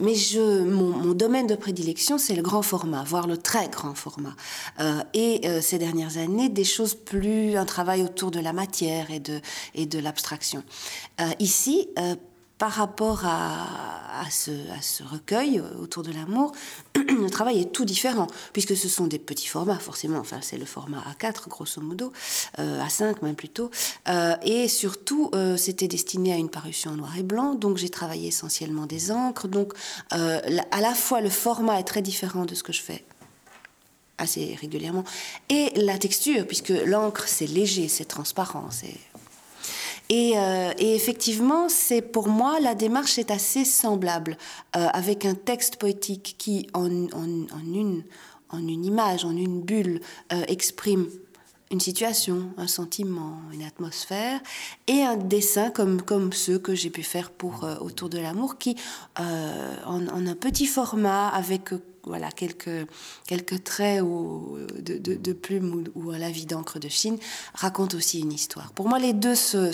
Mais 0.00 0.14
je, 0.14 0.62
mon, 0.62 1.12
domaine 1.12 1.46
de 1.46 1.54
prédilection, 1.54 2.16
c'est 2.16 2.34
le 2.34 2.40
grand 2.40 2.62
format, 2.62 3.04
voire 3.04 3.26
le 3.26 3.36
très 3.36 3.68
grand 3.68 3.94
format. 3.94 4.34
Euh, 4.80 5.02
et 5.12 5.42
ces 5.60 5.78
dernières 5.78 6.16
années, 6.16 6.48
des 6.48 6.64
choses 6.64 6.94
plus, 6.94 7.56
un 7.56 7.66
travail 7.66 8.02
autour 8.02 8.30
de 8.30 8.40
la 8.40 8.54
matière 8.54 9.10
et 9.10 9.20
de, 9.20 9.38
et 9.74 9.84
de 9.84 9.98
l'abstraction. 9.98 10.64
ici, 11.40 11.88
par 12.62 12.70
rapport 12.70 13.26
à, 13.26 14.30
ce, 14.30 14.52
recueil 15.02 15.60
autour 15.80 16.04
de 16.04 16.12
l'amour, 16.12 16.52
le 16.94 17.28
travail 17.28 17.58
est 17.58 17.72
tout 17.72 17.84
différent, 17.84 18.28
puisque 18.52 18.76
ce 18.76 18.88
sont 18.88 19.08
des 19.08 19.18
petits 19.18 19.48
formats, 19.48 19.80
forcément. 19.80 20.20
Enfin, 20.20 20.38
c'est 20.42 20.58
le 20.58 20.64
format 20.64 21.02
A4, 21.10 21.48
grosso 21.48 21.80
modo, 21.80 22.12
euh, 22.60 22.80
A5 22.80 23.16
même 23.22 23.34
plutôt. 23.34 23.72
Euh, 24.08 24.36
et 24.42 24.68
surtout, 24.68 25.28
euh, 25.34 25.56
c'était 25.56 25.88
destiné 25.88 26.32
à 26.32 26.36
une 26.36 26.50
parution 26.50 26.92
en 26.92 26.94
noir 26.98 27.18
et 27.18 27.24
blanc, 27.24 27.56
donc 27.56 27.78
j'ai 27.78 27.90
travaillé 27.90 28.28
essentiellement 28.28 28.86
des 28.86 29.10
encres. 29.10 29.48
Donc, 29.48 29.72
à 30.12 30.80
la 30.80 30.94
fois, 30.94 31.20
le 31.20 31.30
format 31.30 31.80
est 31.80 31.84
très 31.84 32.00
différent 32.00 32.44
de 32.44 32.54
ce 32.54 32.62
que 32.62 32.72
je 32.72 32.80
fais 32.80 33.04
assez 34.18 34.56
régulièrement, 34.60 35.02
et 35.48 35.72
la 35.74 35.98
texture, 35.98 36.46
puisque 36.46 36.72
l'encre, 36.86 37.24
c'est 37.26 37.48
léger, 37.48 37.88
c'est 37.88 38.04
transparent, 38.04 38.68
c'est 38.70 38.94
euh, 40.12 40.72
et, 40.78 40.94
effectivement, 40.94 41.68
c'est 41.68 42.02
pour 42.02 42.28
moi 42.28 42.60
la 42.60 42.74
démarche 42.74 43.18
est 43.18 43.30
assez 43.30 43.64
semblable 43.64 44.36
euh, 44.76 44.88
avec 44.92 45.24
un 45.24 45.34
texte 45.34 45.76
poétique 45.76 46.34
qui, 46.38 46.66
en, 46.74 46.86
une, 46.86 48.04
en 48.50 48.68
une 48.68 48.84
image, 48.84 49.24
en 49.24 49.36
une 49.36 49.62
bulle, 49.62 50.00
euh, 50.32 50.42
exprime 50.48 51.08
une 51.70 51.80
situation, 51.80 52.50
un 52.58 52.66
sentiment, 52.66 53.38
une 53.54 53.62
atmosphère, 53.62 54.42
et 54.88 55.04
un 55.04 55.16
dessin 55.16 55.70
comme, 55.70 56.02
comme 56.02 56.30
ceux 56.34 56.58
que 56.58 56.74
j'ai 56.74 56.90
pu 56.90 57.02
faire 57.02 57.30
pour 57.30 57.66
Autour 57.80 58.10
de 58.10 58.18
l'amour, 58.18 58.58
qui, 58.58 58.76
en, 59.16 60.06
un 60.06 60.34
petit 60.34 60.66
format, 60.66 61.28
avec 61.28 61.70
voilà, 62.04 62.30
quelques, 62.30 62.86
quelques 63.26 63.62
traits 63.62 64.02
ou, 64.02 64.58
de, 64.78 64.98
de, 64.98 65.32
plume 65.32 65.84
ou, 65.94 66.10
à 66.10 66.18
la 66.18 66.30
vie 66.30 66.46
d'encre 66.46 66.78
de 66.78 66.88
Chine, 66.88 67.18
racontent 67.54 67.96
aussi 67.96 68.20
une 68.20 68.32
histoire. 68.32 68.72
Pour 68.72 68.88
moi, 68.88 68.98
les 68.98 69.12
deux 69.12 69.34
se, 69.34 69.72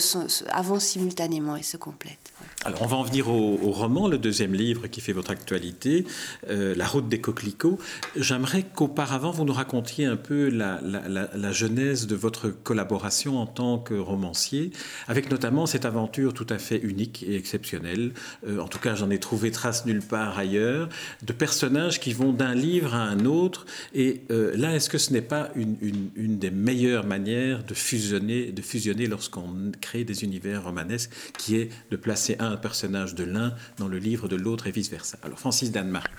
avancent 0.51 0.85
simultanément 0.85 1.55
et 1.55 1.63
se 1.63 1.77
complètent. 1.77 2.31
Alors, 2.65 2.81
on 2.81 2.87
va 2.87 2.97
en 2.97 3.03
venir 3.03 3.29
au, 3.29 3.71
roman, 3.71 4.07
le 4.07 4.17
deuxième 4.17 4.53
livre 4.53 4.87
qui 4.87 5.01
fait 5.01 5.13
votre 5.13 5.31
actualité, 5.31 6.05
euh, 6.49 6.75
La 6.75 6.85
route 6.85 7.07
des 7.07 7.21
coquelicots. 7.21 7.79
J'aimerais 8.15 8.63
qu'auparavant, 8.63 9.31
vous 9.31 9.45
nous 9.45 9.53
racontiez 9.53 10.05
un 10.05 10.17
peu 10.17 10.49
la, 10.49 10.79
la, 10.81 11.51
genèse 11.51 12.05
de 12.05 12.15
votre 12.15 12.49
collaboration 12.49 13.39
en 13.39 13.45
tant 13.45 13.79
que 13.79 13.93
romancier, 13.93 14.71
avec 15.07 15.31
notamment 15.31 15.65
cette 15.65 15.85
aventure 15.85 16.33
tout 16.33 16.47
à 16.49 16.57
fait 16.57 16.77
unique 16.77 17.23
et 17.23 17.35
exceptionnelle. 17.35 18.11
Euh, 18.47 18.59
en 18.59 18.67
tout 18.67 18.79
cas, 18.79 18.93
j'en 18.93 19.09
ai 19.09 19.19
trouvé 19.19 19.51
trace 19.51 19.85
nulle 19.85 20.01
part 20.01 20.37
ailleurs, 20.37 20.89
de 21.23 21.33
personnages 21.33 21.99
qui 21.99 22.11
vont 22.19 22.33
d'un 22.33 22.55
livre 22.55 22.93
à 22.93 23.03
un 23.03 23.25
autre. 23.25 23.65
Et 23.93 24.21
euh, 24.31 24.55
là, 24.55 24.75
est-ce 24.75 24.89
que 24.89 24.97
ce 24.97 25.13
n'est 25.13 25.27
pas 25.35 25.49
une, 25.55 26.37
des 26.37 26.51
meilleures 26.51 27.05
manières 27.05 27.63
de 27.63 27.73
fusionner, 27.73 28.51
de 28.51 28.61
fusionner 28.61 29.07
lorsqu'on 29.07 29.71
crée 29.79 30.03
des 30.03 30.23
univers 30.23 30.63
romanesques, 30.63 31.11
qui 31.37 31.55
est 31.55 31.69
de 31.91 31.97
placer 31.97 32.35
un 32.39 32.49
un 32.49 32.57
personnage 32.57 33.13
de 33.13 33.23
l'un 33.23 33.53
dans 33.77 33.87
le 33.87 33.99
livre 33.99 34.27
de 34.27 34.35
l'autre 34.35 34.67
et 34.67 34.71
vice-versa? 34.71 35.17
Alors 35.21 35.39
Francis 35.39 35.71
Danemark. 35.71 36.11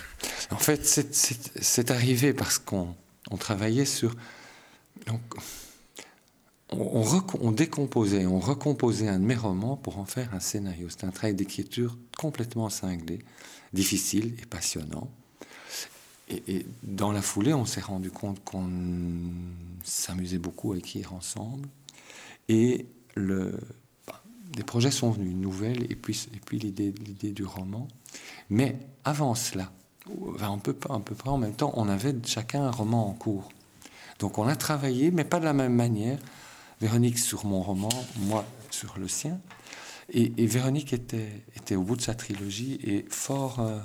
En 0.50 0.58
fait, 0.58 0.84
c'est 0.84 1.90
arrivé 1.90 2.32
parce 2.32 2.58
qu'on 2.58 2.94
travaillait 3.38 3.84
sur... 3.84 4.14
Donc, 5.06 5.20
on, 6.70 7.04
on, 7.40 7.52
décomposait, 7.52 8.26
on 8.26 8.38
recomposait 8.38 9.08
un 9.08 9.18
de 9.18 9.24
mes 9.24 9.34
romans 9.34 9.76
pour 9.76 9.98
en 9.98 10.04
faire 10.04 10.32
un 10.34 10.40
scénario. 10.40 10.86
C'est 10.88 11.04
un 11.04 11.10
travail 11.10 11.34
d'écriture 11.34 11.98
complètement 12.16 12.70
cinglé, 12.70 13.18
difficile 13.72 14.36
et 14.40 14.46
passionnant. 14.46 15.10
Et, 16.30 16.42
et 16.48 16.66
dans 16.82 17.12
la 17.12 17.22
foulée, 17.22 17.52
on 17.52 17.64
s'est 17.66 17.80
rendu 17.80 18.10
compte 18.10 18.42
qu'on 18.44 18.70
s'amusait 19.82 20.38
beaucoup 20.38 20.72
à 20.72 20.78
écrire 20.78 21.12
ensemble. 21.12 21.68
Et 22.48 22.86
le, 23.14 23.58
des 24.52 24.64
projets 24.64 24.90
sont 24.90 25.10
venus, 25.10 25.30
une 25.30 25.40
nouvelle, 25.40 25.90
et 25.90 25.96
puis, 25.96 26.28
et 26.34 26.40
puis 26.44 26.58
l'idée, 26.58 26.92
l'idée 27.04 27.32
du 27.32 27.44
roman. 27.44 27.86
Mais 28.48 28.76
avant 29.04 29.34
cela, 29.34 29.70
un 30.40 30.58
peu, 30.58 30.76
un 30.88 31.00
peu 31.00 31.14
près 31.14 31.30
en 31.30 31.38
même 31.38 31.54
temps, 31.54 31.72
on 31.76 31.88
avait 31.88 32.14
chacun 32.24 32.62
un 32.62 32.70
roman 32.70 33.08
en 33.08 33.12
cours. 33.12 33.50
Donc 34.18 34.38
on 34.38 34.46
a 34.46 34.56
travaillé, 34.56 35.10
mais 35.10 35.24
pas 35.24 35.38
de 35.38 35.44
la 35.44 35.52
même 35.52 35.74
manière. 35.74 36.18
Véronique 36.80 37.18
sur 37.18 37.44
mon 37.44 37.62
roman, 37.62 37.90
moi 38.16 38.44
sur 38.70 38.98
le 38.98 39.06
sien. 39.06 39.38
Et, 40.12 40.46
Véronique 40.46 40.92
était, 40.92 41.44
était 41.54 41.76
au 41.76 41.82
bout 41.82 41.94
de 41.94 42.02
sa 42.02 42.14
trilogie 42.14 42.80
et 42.82 43.04
fort, 43.08 43.60
euh, 43.60 43.78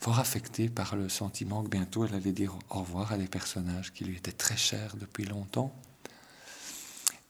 fort 0.00 0.18
affectée 0.18 0.68
par 0.68 0.96
le 0.96 1.08
sentiment 1.08 1.62
que 1.62 1.68
bientôt 1.68 2.04
elle 2.04 2.14
allait 2.14 2.32
dire 2.32 2.58
au 2.70 2.80
revoir 2.80 3.12
à 3.12 3.18
des 3.18 3.26
personnages 3.26 3.92
qui 3.92 4.04
lui 4.04 4.16
étaient 4.16 4.32
très 4.32 4.56
chers 4.56 4.96
depuis 4.96 5.24
longtemps. 5.24 5.72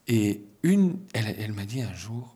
Et 0.07 0.43
une, 0.63 0.97
elle, 1.13 1.53
m'a 1.53 1.65
dit 1.65 1.81
un 1.81 1.93
jour, 1.93 2.35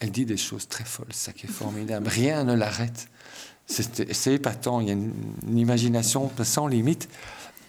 elle 0.00 0.10
dit 0.10 0.24
des 0.24 0.38
choses 0.38 0.66
très 0.66 0.84
folles, 0.84 1.12
ça 1.12 1.32
qui 1.32 1.46
est 1.46 1.50
formidable. 1.50 2.08
Rien 2.08 2.44
ne 2.44 2.54
l'arrête. 2.54 3.08
C'est 3.66 4.32
épatant. 4.32 4.80
Il 4.80 4.88
y 4.88 4.90
a 4.90 4.94
une, 4.94 5.58
imagination 5.58 6.30
sans 6.42 6.66
limite 6.66 7.08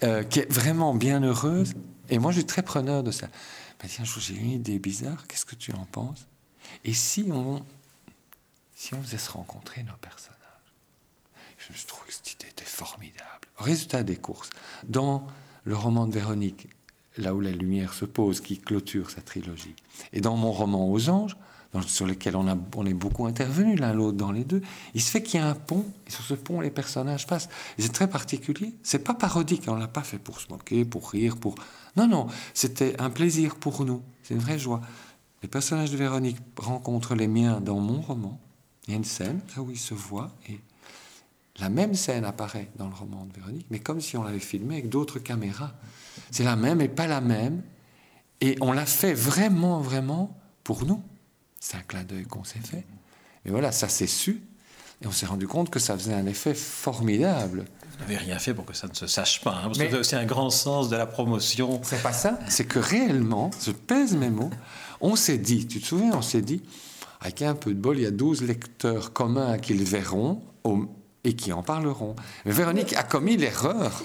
euh, 0.04 0.24
qui 0.24 0.40
est 0.40 0.52
vraiment 0.52 0.96
bien 0.96 1.22
heureuse. 1.22 1.74
Et 2.10 2.20
moi, 2.20 2.32
je 2.32 2.38
suis 2.38 2.46
très 2.46 2.64
preneur 2.64 3.04
de 3.04 3.12
ça. 3.12 3.28
Elle 3.28 3.88
m'a 3.88 3.94
dit 3.94 4.02
un 4.02 4.06
jour, 4.06 4.22
j'ai 4.22 4.36
une 4.36 4.52
idée 4.52 4.80
bizarre. 4.80 5.28
Qu'est-ce 5.28 5.46
que 5.46 5.56
tu 5.56 5.74
en 5.74 5.86
penses? 5.86 6.26
Et 6.86 6.94
si 6.94 7.26
on, 7.32 7.64
si 8.76 8.94
on 8.94 9.02
faisait 9.02 9.18
se 9.18 9.32
rencontrer 9.32 9.84
nos 9.84 9.96
personnages? 9.98 10.43
Je 11.72 11.86
trouve 11.86 12.06
que 12.06 12.14
cette 12.14 12.34
idée 12.34 12.48
était 12.50 12.66
formidable. 12.66 13.48
Résultat 13.58 14.04
des 14.04 14.16
courses. 14.16 14.50
Dans 14.88 15.28
le 15.64 15.76
roman 15.76 16.08
de 16.08 16.14
Véronique, 16.14 16.68
là 17.18 17.34
où 17.34 17.42
la 17.42 17.52
lumière 17.52 17.94
se 17.94 18.06
pose, 18.06 18.42
qui 18.42 18.58
clôture 18.58 19.10
sa 19.10 19.22
trilogie. 19.22 19.76
Et 20.12 20.22
dans 20.22 20.36
mon 20.36 20.52
roman 20.52 20.90
Aux 20.90 21.10
anges, 21.10 21.38
sur 21.88 22.06
lequel 22.06 22.36
on, 22.36 22.48
est 22.86 22.94
beaucoup 22.94 23.26
intervenu 23.26 23.76
l'un 23.76 23.94
l'autre 23.94 24.18
dans 24.18 24.32
les 24.32 24.44
deux, 24.44 24.62
il 24.94 25.02
se 25.02 25.10
fait 25.10 25.24
qu'il 25.24 25.40
y 25.40 25.44
a 25.44 25.48
un 25.48 25.56
pont, 25.56 25.86
et 26.06 26.12
sur 26.12 26.24
ce 26.24 26.36
pont, 26.36 26.62
les 26.62 26.70
personnages 26.70 27.26
passent. 27.26 27.50
c'est 27.80 27.92
très 27.92 28.08
particulier. 28.08 28.74
C'est 28.84 29.00
pas 29.00 29.14
parodique, 29.14 29.64
on 29.68 29.76
l'a 29.76 29.88
pas 29.88 30.04
fait 30.04 30.20
pour 30.20 30.40
se 30.40 30.50
moquer, 30.50 30.86
pour 30.86 31.10
rire, 31.10 31.38
pour. 31.38 31.56
Non, 31.98 32.08
non, 32.08 32.28
c'était 32.54 33.00
un 33.00 33.10
plaisir 33.10 33.56
pour 33.56 33.86
nous. 33.86 34.02
C'est 34.24 34.36
une 34.36 34.40
vraie 34.40 34.60
joie. 34.60 34.82
Les 35.42 35.50
personnages 35.50 35.92
de 35.92 35.98
Véronique 35.98 36.38
rencontrent 36.58 37.16
les 37.16 37.28
miens 37.28 37.60
dans 37.60 37.80
mon 37.80 38.02
roman. 38.02 38.40
Il 38.88 38.92
y 38.92 38.94
a 38.94 38.98
une 38.98 39.04
scène 39.04 39.42
là 39.56 39.62
où 39.62 39.72
ils 39.72 39.80
se 39.80 39.94
voient 39.94 40.32
et 40.50 40.60
la 41.60 41.70
même 41.70 41.94
scène 41.94 42.26
apparaît 42.26 42.70
dans 42.78 42.88
le 42.88 42.96
roman 42.96 43.26
de 43.26 43.34
Véronique, 43.34 43.68
mais 43.70 43.80
comme 43.80 44.02
si 44.02 44.18
on 44.18 44.24
l'avait 44.24 44.40
filmé 44.40 44.76
avec 44.76 44.90
d'autres 44.90 45.20
caméras. 45.20 45.74
C'est 46.32 46.44
la 46.44 46.56
même 46.56 46.82
et 46.82 46.88
pas 46.88 47.08
la 47.08 47.22
même. 47.22 47.62
Et 48.42 48.58
on 48.60 48.72
l'a 48.72 48.86
fait 48.86 49.14
vraiment, 49.14 49.80
vraiment 49.80 50.36
pour 50.64 50.86
nous. 50.86 51.02
C'est 51.60 51.78
un 51.78 51.82
clin 51.82 52.04
d'œil 52.04 52.26
qu'on 52.26 52.44
s'est 52.44 52.60
fait. 52.60 52.86
Et 53.46 53.52
voilà, 53.52 53.72
ça 53.72 53.88
s'est 53.88 54.08
su. 54.08 54.42
Et 55.02 55.08
on 55.08 55.12
s'est 55.12 55.26
rendu 55.26 55.48
compte 55.48 55.70
que 55.70 55.80
ça 55.80 55.96
faisait 55.98 56.14
un 56.14 56.26
effet 56.26 56.54
formidable. 56.54 57.66
Vous 57.92 58.00
n'avez 58.00 58.18
rien 58.18 58.40
fait 58.40 58.54
pour 58.54 58.66
que 58.66 58.74
ça 58.74 58.88
ne 58.88 58.94
se 58.94 59.06
sache 59.06 59.42
pas. 59.42 59.52
Hein, 59.52 59.66
parce 59.66 59.78
que 59.78 60.04
c'est 60.04 60.16
un 60.16 60.26
grand 60.26 60.50
sens 60.50 60.90
de 60.90 60.96
la 60.96 61.06
promotion. 61.06 61.80
C'est 61.84 62.02
pas 62.02 62.14
ça. 62.14 62.40
C'est 62.50 62.66
que 62.66 62.80
réellement, 62.80 63.52
je 63.64 63.72
pèse 63.72 64.16
mes 64.16 64.30
mots, 64.30 64.50
on 65.02 65.16
s'est 65.16 65.38
dit, 65.38 65.68
tu 65.68 65.80
te 65.80 65.86
souviens, 65.86 66.12
on 66.14 66.22
s'est 66.22 66.42
dit, 66.42 66.64
avec 67.22 67.42
un 67.44 67.54
peu 67.54 67.74
de 67.74 67.80
bol, 67.80 67.98
il 67.98 68.04
y 68.04 68.08
a 68.08 68.12
12 68.12 68.42
lecteurs 68.44 69.14
communs 69.14 69.58
qui 69.60 69.74
le 69.74 69.84
verront 69.84 70.42
au, 70.64 70.88
et 71.24 71.36
qui 71.36 71.54
en 71.54 71.64
parleront. 71.64 72.16
Véronique 72.46 72.94
a 72.94 73.04
commis 73.04 73.38
l'erreur 73.38 74.04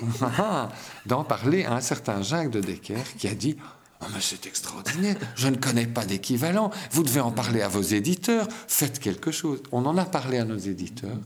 d'en 1.07 1.25
parler 1.25 1.65
à 1.65 1.75
un 1.75 1.81
certain 1.81 2.23
Jacques 2.23 2.51
de 2.51 2.61
Decker 2.61 3.03
qui 3.19 3.29
a 3.29 3.35
dit 3.35 3.57
oh, 4.01 4.07
mais 4.15 4.21
c'est 4.21 4.47
extraordinaire, 4.47 5.17
je 5.35 5.49
ne 5.49 5.57
connais 5.57 5.87
pas 5.87 6.05
d'équivalent, 6.05 6.71
vous 6.93 7.03
devez 7.03 7.21
en 7.21 7.33
parler 7.33 7.63
à 7.63 7.69
vos 7.69 7.83
éditeurs, 7.83 8.47
faites 8.69 8.99
quelque 8.99 9.31
chose. 9.31 9.63
On 9.73 9.85
en 9.87 9.97
a 9.97 10.05
parlé 10.05 10.39
à 10.39 10.45
nos 10.45 10.59
éditeurs, 10.59 11.19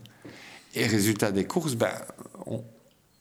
et 0.75 0.87
résultat 0.87 1.31
des 1.31 1.45
courses, 1.45 1.75
ben, 1.75 1.93
on, 2.45 2.63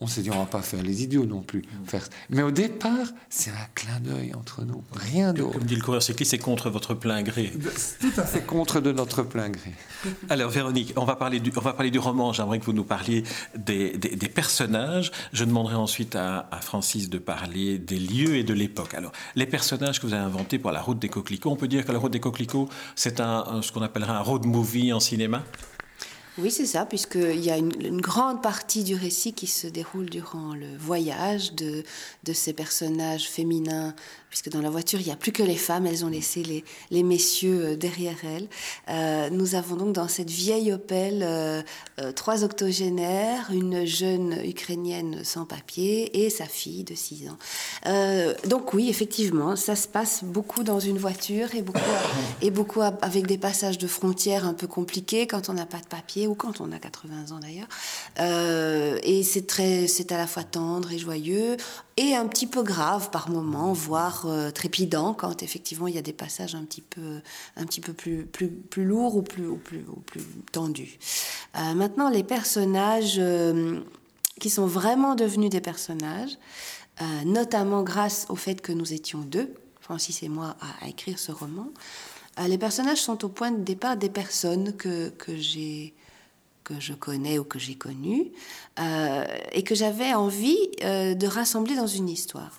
on 0.02 0.06
s'est 0.08 0.22
dit, 0.22 0.30
on 0.30 0.38
va 0.38 0.46
pas 0.46 0.62
faire 0.62 0.82
les 0.82 1.04
idiots 1.04 1.26
non 1.26 1.42
plus. 1.42 1.62
Faire... 1.86 2.06
Mais 2.28 2.42
au 2.42 2.50
départ, 2.50 3.06
c'est 3.30 3.50
un 3.50 3.68
clin 3.74 4.00
d'œil 4.00 4.34
entre 4.34 4.64
nous, 4.64 4.82
rien 4.92 5.32
d'autre. 5.32 5.52
Comme 5.58 5.66
dit 5.66 5.76
le 5.76 5.82
coureur 5.82 6.02
cycliste, 6.02 6.32
c'est 6.32 6.38
contre 6.38 6.70
votre 6.70 6.94
plein 6.94 7.22
gré? 7.22 7.52
Tout 8.00 8.20
à 8.20 8.24
fait 8.24 8.44
contre 8.44 8.80
de 8.80 8.90
notre 8.90 9.22
plein 9.22 9.48
gré. 9.48 9.72
Alors 10.28 10.50
Véronique, 10.50 10.92
on 10.96 11.04
va 11.04 11.14
parler 11.14 11.38
du, 11.38 11.52
on 11.56 11.60
va 11.60 11.72
parler 11.72 11.90
du 11.90 12.00
roman. 12.00 12.32
J'aimerais 12.32 12.58
que 12.58 12.64
vous 12.64 12.72
nous 12.72 12.84
parliez 12.84 13.22
des, 13.56 13.96
des, 13.96 14.28
personnages. 14.28 15.12
Je 15.32 15.44
demanderai 15.44 15.76
ensuite 15.76 16.16
à, 16.16 16.48
à, 16.50 16.60
Francis 16.60 17.08
de 17.08 17.18
parler 17.18 17.78
des 17.78 17.98
lieux 17.98 18.36
et 18.36 18.44
de 18.44 18.54
l'époque. 18.54 18.94
Alors, 18.94 19.12
les 19.36 19.46
personnages 19.46 20.00
que 20.00 20.06
vous 20.06 20.14
avez 20.14 20.24
inventés 20.24 20.58
pour 20.58 20.72
la 20.72 20.80
route 20.80 20.98
des 20.98 21.08
coquelicots, 21.08 21.50
on 21.50 21.56
peut 21.56 21.68
dire 21.68 21.84
que 21.84 21.92
la 21.92 21.98
route 21.98 22.12
des 22.12 22.20
coquelicots, 22.20 22.68
c'est 22.96 23.20
un, 23.20 23.62
ce 23.62 23.70
qu'on 23.70 23.82
appellera 23.82 24.16
un 24.16 24.22
road 24.22 24.46
movie 24.46 24.92
en 24.92 25.00
cinéma? 25.00 25.44
Oui, 26.38 26.50
c'est 26.50 26.66
ça, 26.66 26.86
puisqu'il 26.86 27.44
y 27.44 27.50
a 27.50 27.58
une, 27.58 28.00
grande 28.00 28.42
partie 28.42 28.84
du 28.84 28.94
récit 28.94 29.34
qui 29.34 29.46
se 29.46 29.66
déroule 29.66 30.08
durant 30.08 30.54
le 30.54 30.76
voyage 30.78 31.52
de, 31.54 31.84
de 32.24 32.32
ces 32.32 32.52
personnages 32.52 33.28
féminins 33.28 33.94
puisque 34.32 34.48
dans 34.48 34.62
la 34.62 34.70
voiture, 34.70 34.98
il 34.98 35.04
n'y 35.04 35.12
a 35.12 35.16
plus 35.16 35.30
que 35.30 35.42
les 35.42 35.58
femmes, 35.58 35.86
elles 35.86 36.06
ont 36.06 36.08
laissé 36.08 36.42
les, 36.42 36.64
les 36.90 37.02
messieurs 37.02 37.64
euh, 37.64 37.76
derrière 37.76 38.16
elles. 38.24 38.48
Euh, 38.88 39.28
nous 39.28 39.54
avons 39.56 39.76
donc 39.76 39.92
dans 39.92 40.08
cette 40.08 40.30
vieille 40.30 40.72
Opel 40.72 41.20
euh, 41.22 41.62
trois 42.16 42.42
octogénaires, 42.42 43.50
une 43.52 43.84
jeune 43.84 44.38
ukrainienne 44.42 45.22
sans 45.22 45.44
papier 45.44 46.24
et 46.24 46.30
sa 46.30 46.46
fille 46.46 46.82
de 46.82 46.94
6 46.94 47.28
ans. 47.28 48.38
donc 48.46 48.72
oui, 48.72 48.88
effectivement, 48.88 49.54
ça 49.54 49.76
se 49.76 49.86
passe 49.86 50.24
beaucoup 50.24 50.62
dans 50.62 50.80
une 50.80 50.96
voiture 50.96 51.54
et 51.54 51.60
beaucoup, 51.60 51.78
et 52.40 52.50
beaucoup 52.50 52.80
avec 52.80 53.26
des 53.26 53.36
passages 53.36 53.76
de 53.76 53.86
frontières 53.86 54.46
un 54.46 54.54
peu 54.54 54.66
compliqués 54.66 55.26
quand 55.26 55.50
on 55.50 55.52
n'a 55.52 55.66
pas 55.66 55.80
de 55.80 55.86
papier 55.86 56.21
ou 56.26 56.34
quand 56.34 56.60
on 56.60 56.72
a 56.72 56.78
80 56.78 57.34
ans 57.34 57.40
d'ailleurs. 57.40 57.68
et 59.02 59.22
c'est 59.22 59.46
très, 59.46 59.86
c'est 59.86 60.12
à 60.12 60.18
la 60.18 60.26
fois 60.26 60.44
tendre 60.44 60.92
et 60.92 60.98
joyeux 60.98 61.56
et 61.96 62.14
un 62.14 62.26
petit 62.26 62.46
peu 62.46 62.62
grave 62.62 63.10
par 63.10 63.28
moments, 63.28 63.72
voire 63.72 64.24
euh, 64.26 64.50
trépidant 64.50 65.12
quand 65.14 65.42
effectivement 65.42 65.88
il 65.88 65.94
y 65.94 65.98
a 65.98 66.02
des 66.02 66.12
passages 66.12 66.54
un 66.54 66.64
petit 66.64 66.80
peu, 66.80 67.20
un 67.56 67.66
petit 67.66 67.80
peu 67.80 67.92
plus, 67.92 68.24
plus, 68.24 68.48
plus 68.48 68.84
lourds 68.84 69.16
ou 69.16 69.22
plus, 69.22 69.54
plus, 69.56 69.84
ou 69.88 70.00
plus 70.00 70.22
tendus. 70.52 70.98
Euh, 71.56 71.74
maintenant, 71.74 72.08
les 72.08 72.24
personnages 72.24 73.16
euh, 73.18 73.80
qui 74.40 74.48
sont 74.48 74.66
vraiment 74.66 75.14
devenus 75.14 75.50
des 75.50 75.60
personnages, 75.60 76.38
notamment 77.24 77.82
grâce 77.82 78.26
au 78.28 78.36
fait 78.36 78.60
que 78.60 78.70
nous 78.70 78.92
étions 78.92 79.18
deux, 79.18 79.52
Francis 79.80 80.22
et 80.22 80.28
moi, 80.28 80.56
à, 80.60 80.84
à 80.84 80.88
écrire 80.88 81.18
ce 81.18 81.32
roman, 81.32 81.68
les 82.46 82.58
personnages 82.58 83.00
sont 83.00 83.24
au 83.24 83.28
point 83.28 83.50
de 83.50 83.62
départ 83.62 83.96
des 83.96 84.08
personnes 84.08 84.76
que, 84.76 85.08
que 85.10 85.36
j'ai 85.36 85.94
que 86.64 86.80
je 86.80 86.92
connais 86.92 87.38
ou 87.38 87.44
que 87.44 87.58
j'ai 87.58 87.74
connu, 87.74 88.32
euh, 88.78 89.24
et 89.52 89.62
que 89.62 89.74
j'avais 89.74 90.14
envie 90.14 90.58
euh, 90.84 91.14
de 91.14 91.26
rassembler 91.26 91.76
dans 91.76 91.86
une 91.86 92.08
histoire. 92.08 92.50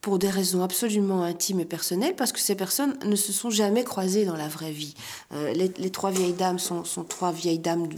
Pour 0.00 0.18
des 0.18 0.30
raisons 0.30 0.62
absolument 0.62 1.24
intimes 1.24 1.60
et 1.60 1.64
personnelles, 1.64 2.14
parce 2.14 2.30
que 2.30 2.38
ces 2.38 2.54
personnes 2.54 2.96
ne 3.04 3.16
se 3.16 3.32
sont 3.32 3.50
jamais 3.50 3.82
croisées 3.82 4.24
dans 4.24 4.36
la 4.36 4.46
vraie 4.46 4.70
vie. 4.70 4.94
Euh, 5.32 5.52
les, 5.52 5.90
trois 5.90 6.12
vieilles 6.12 6.32
dames 6.32 6.60
sont, 6.60 6.84
sont, 6.84 7.02
trois 7.02 7.32
vieilles 7.32 7.58
dames 7.58 7.88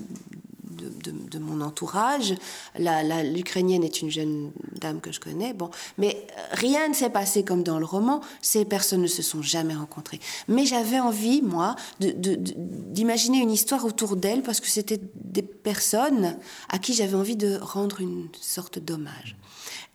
de, 0.78 1.38
mon 1.38 1.60
entourage. 1.60 2.34
L'Ukrainienne 2.78 3.84
est 3.84 4.02
une 4.02 4.10
jeune 4.10 4.52
dame 4.72 5.00
que 5.00 5.12
je 5.12 5.20
connais. 5.20 5.52
Bon, 5.52 5.70
mais 5.98 6.26
rien 6.52 6.88
ne 6.88 6.94
s'est 6.94 7.10
passé 7.10 7.44
comme 7.44 7.62
dans 7.62 7.78
le 7.78 7.84
roman. 7.84 8.20
Ces 8.40 8.64
personnes 8.64 9.02
ne 9.02 9.06
se 9.06 9.22
sont 9.22 9.42
jamais 9.42 9.74
rencontrées. 9.74 10.20
Mais 10.48 10.66
j'avais 10.66 11.00
envie, 11.00 11.42
moi, 11.42 11.76
d'imaginer 12.00 13.38
une 13.38 13.50
histoire 13.50 13.84
autour 13.84 14.16
d'elles 14.16 14.42
parce 14.42 14.60
que 14.60 14.68
c'était 14.68 15.00
des 15.14 15.42
personnes 15.42 16.36
à 16.68 16.78
qui 16.78 16.94
j'avais 16.94 17.16
envie 17.16 17.36
de 17.36 17.58
rendre 17.60 18.00
une 18.00 18.28
sorte 18.40 18.78
d'hommage. 18.78 19.36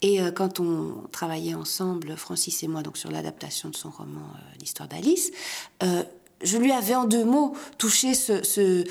Et 0.03 0.21
euh, 0.21 0.31
quand 0.31 0.59
on 0.59 1.07
travaillait 1.11 1.55
ensemble, 1.55 2.15
Francis 2.17 2.61
et 2.61 2.67
moi, 2.67 2.83
donc 2.83 2.97
sur 2.97 3.09
l'adaptation 3.09 3.69
de 3.69 3.75
son 3.75 3.89
roman 3.89 4.21
euh, 4.35 4.39
L'histoire 4.59 4.87
d'Alice, 4.89 5.31
euh, 5.81 6.03
je 6.43 6.57
lui 6.57 6.71
avais 6.71 6.95
en 6.95 7.05
deux 7.05 7.23
mots 7.23 7.53
touché 7.77 8.13
ce, 8.13 8.83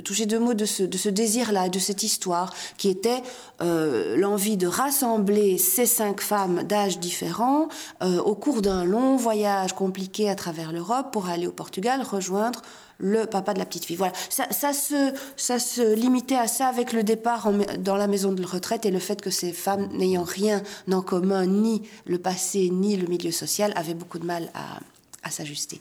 touché 0.00 0.26
deux 0.26 0.38
mots 0.38 0.54
de 0.54 0.64
ce, 0.64 1.08
désir-là, 1.08 1.68
de 1.68 1.78
cette 1.78 2.02
histoire, 2.02 2.52
qui 2.76 2.88
était 2.88 3.22
euh, 3.62 4.16
l'envie 4.16 4.56
de 4.56 4.66
rassembler 4.66 5.58
ces 5.58 5.86
cinq 5.86 6.20
femmes 6.20 6.62
d'âges 6.64 6.98
différents 6.98 7.68
euh, 8.02 8.20
au 8.20 8.34
cours 8.34 8.62
d'un 8.62 8.84
long 8.84 9.16
voyage 9.16 9.74
compliqué 9.74 10.28
à 10.28 10.34
travers 10.34 10.72
l'Europe 10.72 11.12
pour 11.12 11.28
aller 11.28 11.46
au 11.46 11.52
Portugal 11.52 12.02
rejoindre 12.02 12.62
le 12.98 13.24
papa 13.24 13.54
de 13.54 13.58
la 13.58 13.64
petite 13.64 13.86
fille. 13.86 13.96
Voilà, 13.96 14.12
ça, 14.28 14.72
se, 14.72 15.12
ça 15.36 15.58
se 15.58 15.94
limitait 15.94 16.36
à 16.36 16.46
ça 16.46 16.66
avec 16.66 16.92
le 16.92 17.02
départ 17.02 17.50
dans 17.78 17.96
la 17.96 18.06
maison 18.06 18.32
de 18.32 18.44
retraite 18.44 18.84
et 18.84 18.90
le 18.90 18.98
fait 18.98 19.22
que 19.22 19.30
ces 19.30 19.52
femmes, 19.52 19.88
n'ayant 19.94 20.22
rien 20.22 20.62
en 20.90 21.00
commun, 21.00 21.46
ni 21.46 21.82
le 22.04 22.18
passé, 22.18 22.68
ni 22.70 22.96
le 22.96 23.06
milieu 23.06 23.30
social, 23.30 23.72
avaient 23.74 23.94
beaucoup 23.94 24.18
de 24.18 24.26
mal 24.26 24.50
à, 24.54 24.80
à 25.22 25.30
s'ajuster. 25.30 25.80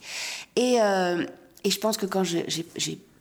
Et, 0.56 0.82
euh, 0.82 1.26
et, 1.64 1.72
je 1.72 1.80
pense 1.80 1.98
que 1.98 2.06
quand 2.06 2.24
j'ai 2.24 2.46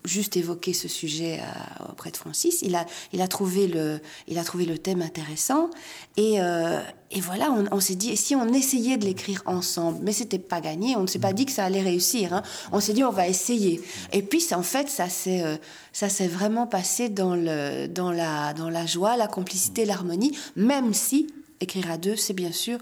juste 0.04 0.36
évoqué 0.36 0.72
ce 0.72 0.88
sujet 0.88 1.40
euh, 1.40 1.90
auprès 1.90 2.10
de 2.10 2.16
Francis, 2.16 2.62
il 2.62 2.74
a, 2.74 2.86
il, 3.12 3.20
a 3.20 3.28
trouvé 3.28 3.66
le, 3.66 4.00
il 4.26 4.38
a 4.38 4.44
trouvé 4.44 4.64
le 4.64 4.78
thème 4.78 5.02
intéressant. 5.02 5.70
Et, 6.16 6.40
euh, 6.40 6.80
et 7.10 7.20
voilà, 7.20 7.52
on, 7.70 7.80
s'est 7.80 7.94
dit, 7.94 8.16
si 8.16 8.34
on 8.34 8.52
essayait 8.52 8.96
de 8.96 9.04
l'écrire 9.04 9.42
ensemble, 9.46 10.00
mais 10.02 10.12
c'était 10.12 10.38
pas 10.38 10.60
gagné, 10.60 10.96
on 10.96 11.02
ne 11.02 11.06
s'est 11.06 11.18
pas 11.18 11.32
dit 11.32 11.46
que 11.46 11.52
ça 11.52 11.64
allait 11.64 11.82
réussir. 11.82 12.32
Hein. 12.32 12.42
On 12.72 12.80
s'est 12.80 12.92
dit, 12.92 13.04
on 13.04 13.12
va 13.12 13.28
essayer. 13.28 13.80
Et 14.12 14.22
puis, 14.22 14.44
en 14.52 14.62
fait, 14.62 14.88
ça 14.88 15.08
s'est 15.08 15.58
s'est 15.92 16.28
vraiment 16.28 16.66
passé 16.66 17.08
dans, 17.08 17.34
le, 17.34 17.86
dans, 17.86 18.12
la, 18.12 18.54
dans 18.54 18.70
la 18.70 18.86
joie, 18.86 19.16
la 19.16 19.28
complicité, 19.28 19.84
l'harmonie, 19.84 20.36
même 20.54 20.94
si 20.94 21.28
écrire 21.60 21.90
à 21.90 21.96
deux, 21.96 22.16
c'est 22.16 22.34
bien 22.34 22.52
sûr 22.52 22.78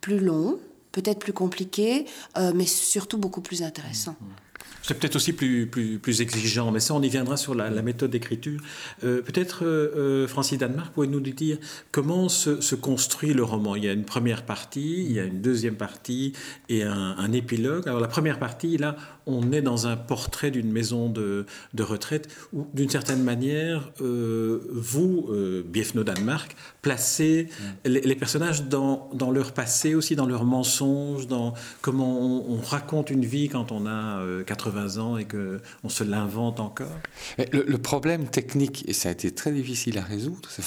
plus 0.00 0.18
long, 0.18 0.58
peut-être 0.92 1.18
plus 1.18 1.32
compliqué, 1.32 2.06
euh, 2.36 2.52
mais 2.54 2.66
surtout 2.66 3.18
beaucoup 3.18 3.40
plus 3.40 3.62
intéressant. 3.62 4.16
C'est 4.88 4.94
peut-être 4.94 5.16
aussi 5.16 5.34
plus, 5.34 5.66
plus, 5.66 5.98
plus, 5.98 6.22
exigeant, 6.22 6.70
mais 6.70 6.80
ça, 6.80 6.94
on 6.94 7.02
y 7.02 7.10
viendra 7.10 7.36
sur 7.36 7.54
la, 7.54 7.68
méthode 7.82 8.10
d'écriture. 8.10 8.58
Euh, 9.04 9.20
peut-être, 9.20 9.66
euh, 9.66 10.26
Francis 10.26 10.56
Danemark, 10.56 10.94
pouvez 10.94 11.08
nous 11.08 11.20
dire 11.20 11.58
comment 11.92 12.30
se, 12.30 12.74
construit 12.74 13.34
le 13.34 13.44
roman? 13.44 13.76
Il 13.76 13.84
y 13.84 13.88
a 13.90 13.92
une 13.92 14.06
première 14.06 14.46
partie, 14.46 15.04
il 15.04 15.12
y 15.12 15.20
a 15.20 15.24
une 15.24 15.42
deuxième 15.42 15.74
partie 15.74 16.32
et 16.70 16.84
un, 16.84 17.16
un 17.18 17.32
épilogue. 17.32 17.86
Alors, 17.86 18.00
la 18.00 18.08
première 18.08 18.38
partie, 18.38 18.78
là, 18.78 18.96
on 19.28 19.52
est 19.52 19.62
dans 19.62 19.86
un 19.86 19.96
portrait 19.96 20.50
d'une 20.50 20.72
maison 20.72 21.10
de, 21.10 21.44
retraite 21.78 22.28
où, 22.52 22.66
d'une 22.72 22.88
certaine 22.88 23.22
manière, 23.22 23.92
euh, 24.00 24.60
vous, 24.72 25.26
euh, 25.30 25.62
Biefno 25.64 26.02
Danemark, 26.02 26.56
placez 26.82 27.48
mm. 27.84 27.88
les, 27.90 28.16
personnages 28.16 28.64
dans, 28.64 29.10
leur 29.30 29.52
passé 29.52 29.94
aussi, 29.94 30.16
dans 30.16 30.26
leurs 30.26 30.44
mensonges, 30.44 31.26
dans 31.26 31.52
comment 31.82 32.18
on, 32.50 32.58
raconte 32.58 33.10
une 33.10 33.24
vie 33.24 33.48
quand 33.48 33.70
on 33.70 33.86
a 33.86 34.20
80 34.46 34.77
euh, 34.78 34.98
ans 34.98 35.16
et 35.16 35.26
qu'on 35.26 35.88
se 35.88 36.04
l'invente 36.04 36.60
encore. 36.60 36.98
Le, 37.38 37.76
problème 37.76 38.28
technique, 38.28 38.84
et 38.88 38.92
ça 38.92 39.08
a 39.08 39.12
été 39.12 39.30
très 39.32 39.52
difficile 39.52 39.98
à 39.98 40.02
résoudre, 40.02 40.48
ça 40.50 40.62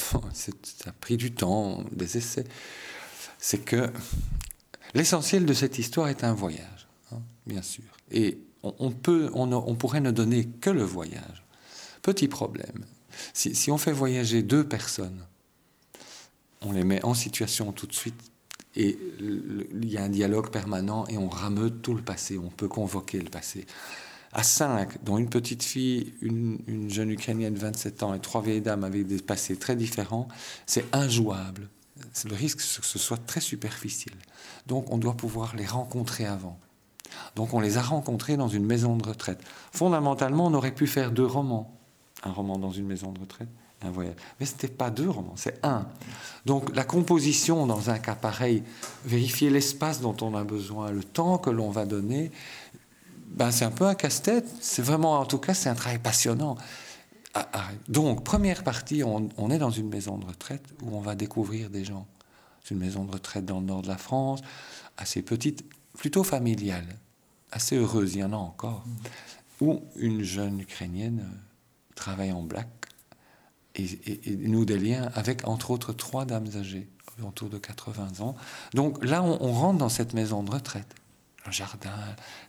a 0.86 0.92
pris 0.92 1.16
du 1.16 1.32
temps, 1.32 1.84
des 1.92 2.16
essais, 2.16 2.44
c'est 3.38 3.58
que 3.58 3.90
l'essentiel 4.94 5.46
de 5.46 5.52
cette 5.52 5.78
histoire 5.78 6.08
est 6.08 6.24
un 6.24 6.34
voyage, 6.34 6.88
hein, 7.12 7.20
bien 7.46 7.62
sûr. 7.62 7.84
Et 8.10 8.38
on, 8.62 8.90
peut, 8.90 9.30
on, 9.34 9.74
pourrait 9.74 10.00
ne 10.00 10.10
donner 10.10 10.46
que 10.46 10.70
le 10.70 10.84
voyage. 10.84 11.44
Petit 12.02 12.28
problème. 12.28 12.84
Si, 13.34 13.70
on 13.70 13.78
fait 13.78 13.92
voyager 13.92 14.42
deux 14.42 14.66
personnes, 14.66 15.26
on 16.60 16.72
les 16.72 16.84
met 16.84 17.04
en 17.04 17.14
situation 17.14 17.72
tout 17.72 17.86
de 17.86 17.92
suite 17.92 18.31
et 18.74 18.98
il 19.20 19.90
y 19.90 19.98
a 19.98 20.02
un 20.02 20.08
dialogue 20.08 20.50
permanent 20.50 21.06
et 21.08 21.18
on 21.18 21.28
rameute 21.28 21.82
tout 21.82 21.94
le 21.94 22.02
passé, 22.02 22.38
on 22.38 22.48
peut 22.48 22.68
convoquer 22.68 23.20
le 23.20 23.28
passé. 23.28 23.66
À 24.32 24.42
cinq, 24.42 25.02
dont 25.04 25.18
une 25.18 25.28
petite 25.28 25.62
fille, 25.62 26.14
une, 26.22 26.88
jeune 26.88 27.10
Ukrainienne 27.10 27.52
de 27.52 27.58
27 27.58 28.02
ans 28.02 28.14
et 28.14 28.20
trois 28.20 28.40
vieilles 28.40 28.62
dames 28.62 28.84
avec 28.84 29.06
des 29.06 29.20
passés 29.20 29.56
très 29.56 29.76
différents, 29.76 30.26
c'est 30.64 30.86
injouable. 30.94 31.68
C'est 32.14 32.28
le 32.28 32.34
risque 32.34 32.58
que 32.58 32.86
ce 32.86 32.98
soit 32.98 33.18
très 33.26 33.40
superficiel. 33.40 34.14
Donc 34.66 34.90
on 34.90 34.96
doit 34.96 35.16
pouvoir 35.16 35.54
les 35.54 35.66
rencontrer 35.66 36.24
avant. 36.24 36.58
Donc 37.36 37.52
on 37.52 37.60
les 37.60 37.76
a 37.76 37.82
rencontrés 37.82 38.38
dans 38.38 38.48
une 38.48 38.64
maison 38.64 38.96
de 38.96 39.06
retraite. 39.06 39.40
Fondamentalement, 39.70 40.46
on 40.46 40.54
aurait 40.54 40.74
pu 40.74 40.86
faire 40.86 41.12
deux 41.12 41.26
romans. 41.26 41.78
Un 42.22 42.32
roman 42.32 42.58
dans 42.58 42.70
une 42.70 42.86
maison 42.86 43.12
de 43.12 43.20
retraite 43.20 43.48
voyage. 43.90 44.14
Mais 44.38 44.46
ce 44.46 44.52
n'était 44.52 44.68
pas 44.68 44.90
deux 44.90 45.08
romans, 45.08 45.34
c'est 45.36 45.64
un. 45.64 45.86
Donc 46.46 46.74
la 46.74 46.84
composition 46.84 47.66
dans 47.66 47.90
un 47.90 47.98
cas 47.98 48.14
pareil, 48.14 48.62
vérifier 49.04 49.50
l'espace 49.50 50.00
dont 50.00 50.16
on 50.20 50.34
a 50.34 50.44
besoin, 50.44 50.90
le 50.90 51.04
temps 51.04 51.38
que 51.38 51.50
l'on 51.50 51.70
va 51.70 51.86
donner, 51.86 52.30
ben 53.28 53.50
c'est 53.50 53.64
un 53.64 53.70
peu 53.70 53.86
un 53.86 53.94
casse-tête. 53.94 54.46
C'est 54.60 54.82
vraiment, 54.82 55.20
en 55.20 55.26
tout 55.26 55.38
cas, 55.38 55.54
c'est 55.54 55.68
un 55.68 55.74
travail 55.74 55.98
passionnant. 55.98 56.56
Ah, 57.34 57.48
ah. 57.52 57.68
Donc, 57.88 58.24
première 58.24 58.62
partie, 58.62 59.02
on, 59.02 59.30
on, 59.38 59.50
est 59.50 59.58
dans 59.58 59.70
une 59.70 59.88
maison 59.88 60.18
de 60.18 60.26
retraite 60.26 60.64
où 60.82 60.94
on 60.94 61.00
va 61.00 61.14
découvrir 61.14 61.70
des 61.70 61.84
gens. 61.84 62.06
C'est 62.62 62.74
une 62.74 62.80
maison 62.80 63.04
de 63.04 63.12
retraite 63.12 63.46
dans 63.46 63.60
le 63.60 63.66
nord 63.66 63.82
de 63.82 63.88
la 63.88 63.96
France, 63.96 64.40
assez 64.98 65.22
petite, 65.22 65.64
plutôt 65.94 66.24
familiale 66.24 66.86
assez 67.52 67.76
heureuse, 67.76 68.14
il 68.14 68.20
y 68.20 68.24
en 68.24 68.32
a 68.32 68.36
encore, 68.36 68.82
où 69.60 69.82
une 69.96 70.22
jeune 70.22 70.60
Ukrainienne 70.60 71.28
travaille 71.94 72.32
en 72.32 72.42
black 72.42 72.68
et, 73.74 74.36
noue 74.36 74.64
des 74.64 74.78
liens 74.78 75.10
avec, 75.14 75.46
entre 75.46 75.70
autres, 75.70 75.92
trois 75.92 76.24
dames 76.24 76.48
âgées, 76.56 76.88
autour 77.22 77.48
de 77.48 77.58
80 77.58 78.20
ans. 78.20 78.34
Donc 78.74 79.04
là, 79.04 79.22
on, 79.22 79.52
rentre 79.52 79.78
dans 79.78 79.88
cette 79.88 80.14
maison 80.14 80.42
de 80.42 80.50
retraite. 80.50 80.94
Le 81.46 81.52
jardin, 81.52 81.90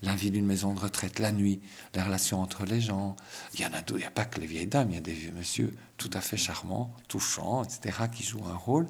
la 0.03 0.15
vie 0.15 0.29
d'une 0.29 0.45
maison 0.45 0.73
de 0.73 0.79
retraite, 0.79 1.19
la 1.19 1.31
nuit, 1.31 1.59
les 1.95 2.01
relations 2.01 2.41
entre 2.41 2.63
les 2.65 2.79
gens. 2.79 3.15
Il 3.55 3.61
y 3.61 3.65
en 3.65 3.73
a 3.73 3.81
il 3.89 3.95
n'y 3.95 4.03
a 4.03 4.11
pas 4.11 4.25
que 4.25 4.39
les 4.39 4.45
vieilles 4.45 4.67
dames, 4.67 4.89
il 4.91 4.95
y 4.95 4.97
a 4.97 5.01
des 5.01 5.13
vieux 5.13 5.31
monsieur 5.31 5.75
tout 5.97 6.11
à 6.13 6.21
fait 6.21 6.37
charmants, 6.37 6.93
touchants, 7.07 7.63
etc., 7.63 8.05
qui 8.11 8.23
jouent 8.23 8.45
un 8.45 8.55
rôle. 8.55 8.87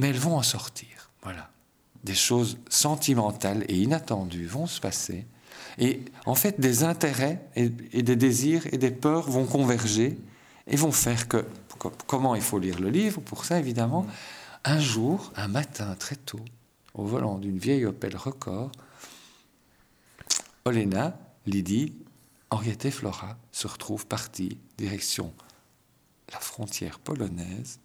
Mais 0.00 0.08
elles 0.08 0.18
vont 0.18 0.36
en 0.36 0.42
sortir. 0.42 1.10
Voilà 1.22 1.50
des 2.06 2.14
choses 2.14 2.56
sentimentales 2.70 3.64
et 3.68 3.76
inattendues 3.76 4.46
vont 4.46 4.66
se 4.66 4.80
passer. 4.80 5.26
Et 5.78 6.00
en 6.24 6.34
fait, 6.34 6.60
des 6.60 6.84
intérêts 6.84 7.40
et, 7.56 7.68
des 7.68 8.16
désirs 8.16 8.62
et 8.72 8.78
des 8.78 8.92
peurs 8.92 9.28
vont 9.28 9.44
converger 9.44 10.16
et 10.66 10.76
vont 10.76 10.92
faire 10.92 11.28
que, 11.28 11.44
comment 12.06 12.34
il 12.34 12.42
faut 12.42 12.58
lire 12.58 12.80
le 12.80 12.90
livre, 12.90 13.20
pour 13.20 13.44
ça 13.44 13.58
évidemment, 13.58 14.06
un 14.64 14.80
jour, 14.80 15.32
un 15.36 15.48
matin 15.48 15.94
très 15.98 16.16
tôt, 16.16 16.44
au 16.94 17.04
volant 17.04 17.38
d'une 17.38 17.58
vieille 17.58 17.86
Opel 17.86 18.16
Record, 18.16 18.72
Olena, 20.64 21.16
Lydie, 21.46 21.94
Henriette 22.50 22.86
et 22.86 22.90
Flora 22.90 23.36
se 23.52 23.66
retrouvent 23.66 24.06
partis 24.06 24.58
direction 24.76 25.32
la 26.32 26.40
frontière 26.40 26.98
polonaise 26.98 27.78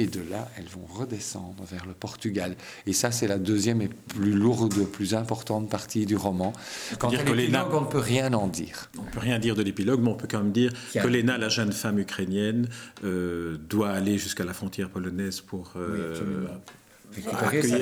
et 0.00 0.06
de 0.06 0.20
là, 0.30 0.48
elles 0.56 0.66
vont 0.66 0.86
redescendre 0.86 1.62
vers 1.70 1.84
le 1.84 1.92
Portugal. 1.92 2.56
Et 2.86 2.94
ça, 2.94 3.10
c'est 3.10 3.26
la 3.26 3.38
deuxième 3.38 3.82
et 3.82 3.88
plus 3.88 4.32
lourde, 4.32 4.86
plus 4.86 5.14
importante 5.14 5.68
partie 5.68 6.06
du 6.06 6.16
roman. 6.16 6.54
Quand 6.98 7.08
dire 7.08 7.24
que 7.24 7.32
Léna, 7.32 7.68
on 7.70 7.82
ne 7.82 7.86
peut 7.86 7.98
rien 7.98 8.32
en 8.32 8.48
dire. 8.48 8.90
On 8.98 9.02
ne 9.02 9.10
peut 9.10 9.20
rien 9.20 9.38
dire 9.38 9.54
de 9.54 9.62
l'épilogue, 9.62 10.00
mais 10.02 10.10
on 10.10 10.14
peut 10.14 10.28
quand 10.30 10.38
même 10.38 10.52
dire 10.52 10.72
que 10.94 11.06
Léna, 11.06 11.36
la 11.36 11.50
jeune 11.50 11.72
femme 11.72 11.98
ukrainienne, 11.98 12.68
euh, 13.04 13.58
doit 13.68 13.90
aller 13.90 14.16
jusqu'à 14.16 14.44
la 14.44 14.54
frontière 14.54 14.88
polonaise 14.88 15.40
pour... 15.40 15.74
Euh, 15.76 16.46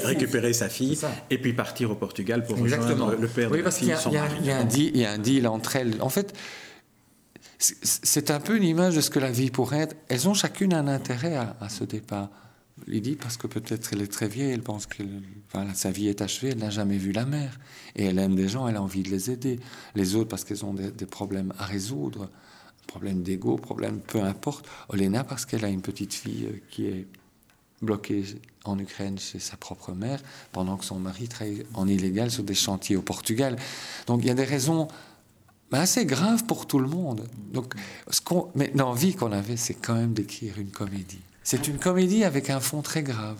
récupérer, 0.04 0.54
sa, 0.54 0.70
fille, 0.70 0.98
et 1.28 1.36
puis 1.36 1.52
partir 1.52 1.90
au 1.90 1.94
Portugal 1.94 2.44
pour 2.44 2.58
rejoindre 2.58 3.14
le 3.14 3.28
père 3.28 3.50
de 3.50 3.58
la 3.58 3.70
fille. 3.70 3.94
Il 4.40 4.46
y, 4.46 5.04
a 5.04 5.10
un 5.10 5.18
deal 5.18 5.46
entre 5.46 5.76
elles. 5.76 5.96
En 6.00 6.08
fait, 6.08 6.34
c'est 7.58 8.30
un 8.30 8.38
peu 8.38 8.56
une 8.56 8.62
image 8.62 8.94
de 8.94 9.00
ce 9.00 9.10
que 9.10 9.18
la 9.18 9.30
vie 9.30 9.50
pourrait 9.50 9.80
être. 9.80 9.96
Elles 10.08 10.28
ont 10.28 10.34
chacune 10.34 10.72
un 10.72 10.86
intérêt 10.86 11.36
à, 11.36 11.68
ce 11.68 11.84
départ. 11.84 12.30
Lydie, 12.86 13.16
parce 13.16 13.36
que 13.36 13.48
peut-être 13.48 13.92
elle 13.92 14.02
est 14.02 14.12
très 14.12 14.28
vieille, 14.28 14.52
elle 14.52 14.62
pense 14.62 14.86
que 14.86 15.02
sa 15.74 15.90
vie 15.90 16.06
est 16.06 16.22
achevée, 16.22 16.50
elle 16.50 16.58
n'a 16.58 16.70
jamais 16.70 16.96
vu 16.96 17.10
la 17.10 17.26
mer. 17.26 17.58
Et 17.96 18.04
elle 18.04 18.18
aime 18.20 18.36
des 18.36 18.48
gens, 18.48 18.68
elle 18.68 18.76
a 18.76 18.82
envie 18.82 19.02
de 19.02 19.10
les 19.10 19.32
aider. 19.32 19.58
Les 19.96 20.14
autres, 20.14 20.28
parce 20.28 20.44
qu'elles 20.44 20.64
ont 20.64 20.74
des, 20.74 21.06
problèmes 21.06 21.52
à 21.58 21.64
résoudre, 21.64 22.30
problèmes 22.86 23.24
d'ego, 23.24 23.56
problèmes 23.56 23.98
peu 23.98 24.22
importe. 24.22 24.66
Olena, 24.88 25.24
parce 25.24 25.44
qu'elle 25.44 25.64
a 25.64 25.68
une 25.68 25.82
petite 25.82 26.14
fille 26.14 26.46
euh, 26.46 26.60
qui 26.70 26.86
est 26.86 27.08
bloquée 27.82 28.24
en 28.64 28.78
Ukraine 28.78 29.18
chez 29.18 29.40
sa 29.40 29.56
propre 29.56 29.92
mère, 29.92 30.20
pendant 30.52 30.76
que 30.76 30.84
son 30.84 31.00
mari 31.00 31.26
travaille 31.26 31.64
en 31.74 31.88
illégal 31.88 32.30
sur 32.30 32.44
des 32.44 32.54
chantiers 32.54 32.96
au 32.96 33.02
Portugal. 33.02 33.56
Donc 34.06 34.20
il 34.22 34.28
y 34.28 34.30
a 34.30 34.34
des 34.34 34.44
raisons 34.44 34.86
mais 35.72 35.78
assez 35.78 36.06
grave 36.06 36.44
pour 36.44 36.66
tout 36.66 36.78
le 36.78 36.88
monde. 36.88 37.26
Donc, 37.52 37.74
ce 38.10 38.20
qu'on, 38.20 38.50
mais 38.54 38.70
l'envie 38.74 39.14
qu'on 39.14 39.32
avait, 39.32 39.56
c'est 39.56 39.74
quand 39.74 39.94
même 39.94 40.12
d'écrire 40.12 40.58
une 40.58 40.70
comédie. 40.70 41.20
C'est 41.42 41.68
une 41.68 41.78
comédie 41.78 42.24
avec 42.24 42.50
un 42.50 42.60
fond 42.60 42.82
très 42.82 43.02
grave. 43.02 43.38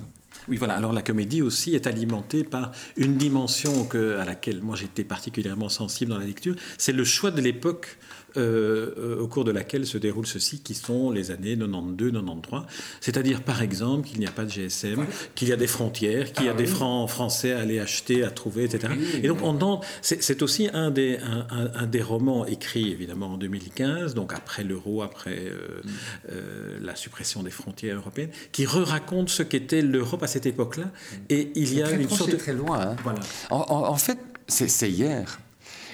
Oui, 0.48 0.56
voilà. 0.56 0.74
Alors 0.74 0.92
la 0.92 1.02
comédie 1.02 1.42
aussi 1.42 1.74
est 1.74 1.86
alimentée 1.86 2.42
par 2.42 2.72
une 2.96 3.16
dimension 3.16 3.86
à 3.92 4.24
laquelle 4.24 4.62
moi 4.62 4.76
j'étais 4.76 5.04
particulièrement 5.04 5.68
sensible 5.68 6.12
dans 6.12 6.18
la 6.18 6.24
lecture, 6.24 6.56
c'est 6.78 6.92
le 6.92 7.04
choix 7.04 7.30
de 7.30 7.40
l'époque 7.40 7.98
euh, 8.36 9.18
au 9.18 9.26
cours 9.26 9.44
de 9.44 9.50
laquelle 9.50 9.86
se 9.86 9.98
déroule 9.98 10.26
ceci, 10.26 10.60
qui 10.60 10.74
sont 10.74 11.10
les 11.10 11.30
années 11.30 11.56
92-93. 11.56 12.64
C'est-à-dire, 13.00 13.42
par 13.42 13.62
exemple, 13.62 14.06
qu'il 14.06 14.20
n'y 14.20 14.26
a 14.26 14.30
pas 14.30 14.44
de 14.44 14.50
GSM, 14.50 15.06
qu'il 15.34 15.48
y 15.48 15.52
a 15.52 15.56
des 15.56 15.66
frontières, 15.66 16.32
qu'il 16.32 16.44
y 16.44 16.48
a 16.48 16.52
ah 16.52 16.54
des 16.54 16.66
francs 16.66 17.08
français 17.08 17.52
à 17.52 17.60
aller 17.60 17.80
acheter, 17.80 18.24
à 18.24 18.30
trouver, 18.30 18.64
etc. 18.64 18.92
Et 19.22 19.28
donc, 19.28 19.38
on 19.42 19.80
c'est 20.02 20.42
aussi 20.42 20.68
un 20.72 20.90
des, 20.90 21.18
un, 21.50 21.86
des 21.86 22.02
romans 22.02 22.46
écrits, 22.46 22.90
évidemment, 22.90 23.32
en 23.32 23.36
2015, 23.38 24.14
donc 24.14 24.32
après 24.32 24.62
l'euro, 24.62 25.02
après 25.02 25.38
euh, 25.38 25.80
mm. 25.82 25.88
euh, 26.30 26.78
la 26.80 26.96
suppression 26.96 27.42
des 27.42 27.50
frontières 27.50 27.96
européennes, 27.96 28.30
qui 28.52 28.66
re-raconte 28.66 29.30
ce 29.30 29.42
qu'était 29.42 29.82
l'Europe 29.82 30.22
à 30.22 30.26
cette 30.26 30.46
époque-là. 30.46 30.86
Mm. 30.86 31.16
Et 31.30 31.52
il 31.54 31.74
y 31.74 31.82
a 31.82 31.90
une 31.90 32.08
sorte 32.08 32.30
de... 32.30 32.36
très 32.36 32.52
loin. 32.52 32.80
Hein. 32.80 32.96
Voilà. 33.02 33.20
en 33.50 33.96
fait, 33.96 34.18
c'est 34.46 34.90
hier 34.90 35.38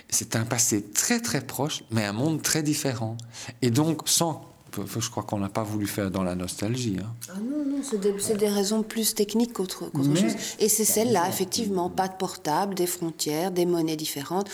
c'est 0.09 0.37
un 0.37 0.45
passé 0.45 0.83
très 0.83 1.21
très 1.21 1.40
proche, 1.40 1.83
mais 1.90 2.05
un 2.05 2.12
monde 2.12 2.43
très 2.43 2.62
différent. 2.62 3.17
Et 3.62 3.71
donc, 3.71 4.03
sans 4.07 4.54
je 4.98 5.10
crois 5.10 5.22
qu'on 5.22 5.38
n'a 5.38 5.48
pas 5.48 5.62
voulu 5.62 5.87
faire 5.87 6.10
dans 6.10 6.22
la 6.22 6.34
nostalgie. 6.34 6.98
Hein. 7.00 7.12
Ah 7.28 7.38
non, 7.38 7.64
non, 7.64 7.82
c'est 7.82 8.37
des, 8.37 8.48
raisons 8.48 8.82
plus 8.82 9.14
techniques 9.14 9.52
qu'autre 9.52 9.90
chose. 9.94 10.34
Et 10.58 10.68
c'est 10.68 10.84
celle-là, 10.84 11.28
effectivement, 11.28 11.90
pas 11.90 12.08
de 12.08 12.14
portable, 12.14 12.74
des 12.74 12.87
frontières, 12.87 13.50
des 13.50 13.66
monnaies 13.66 13.96
différentes. 13.96 14.48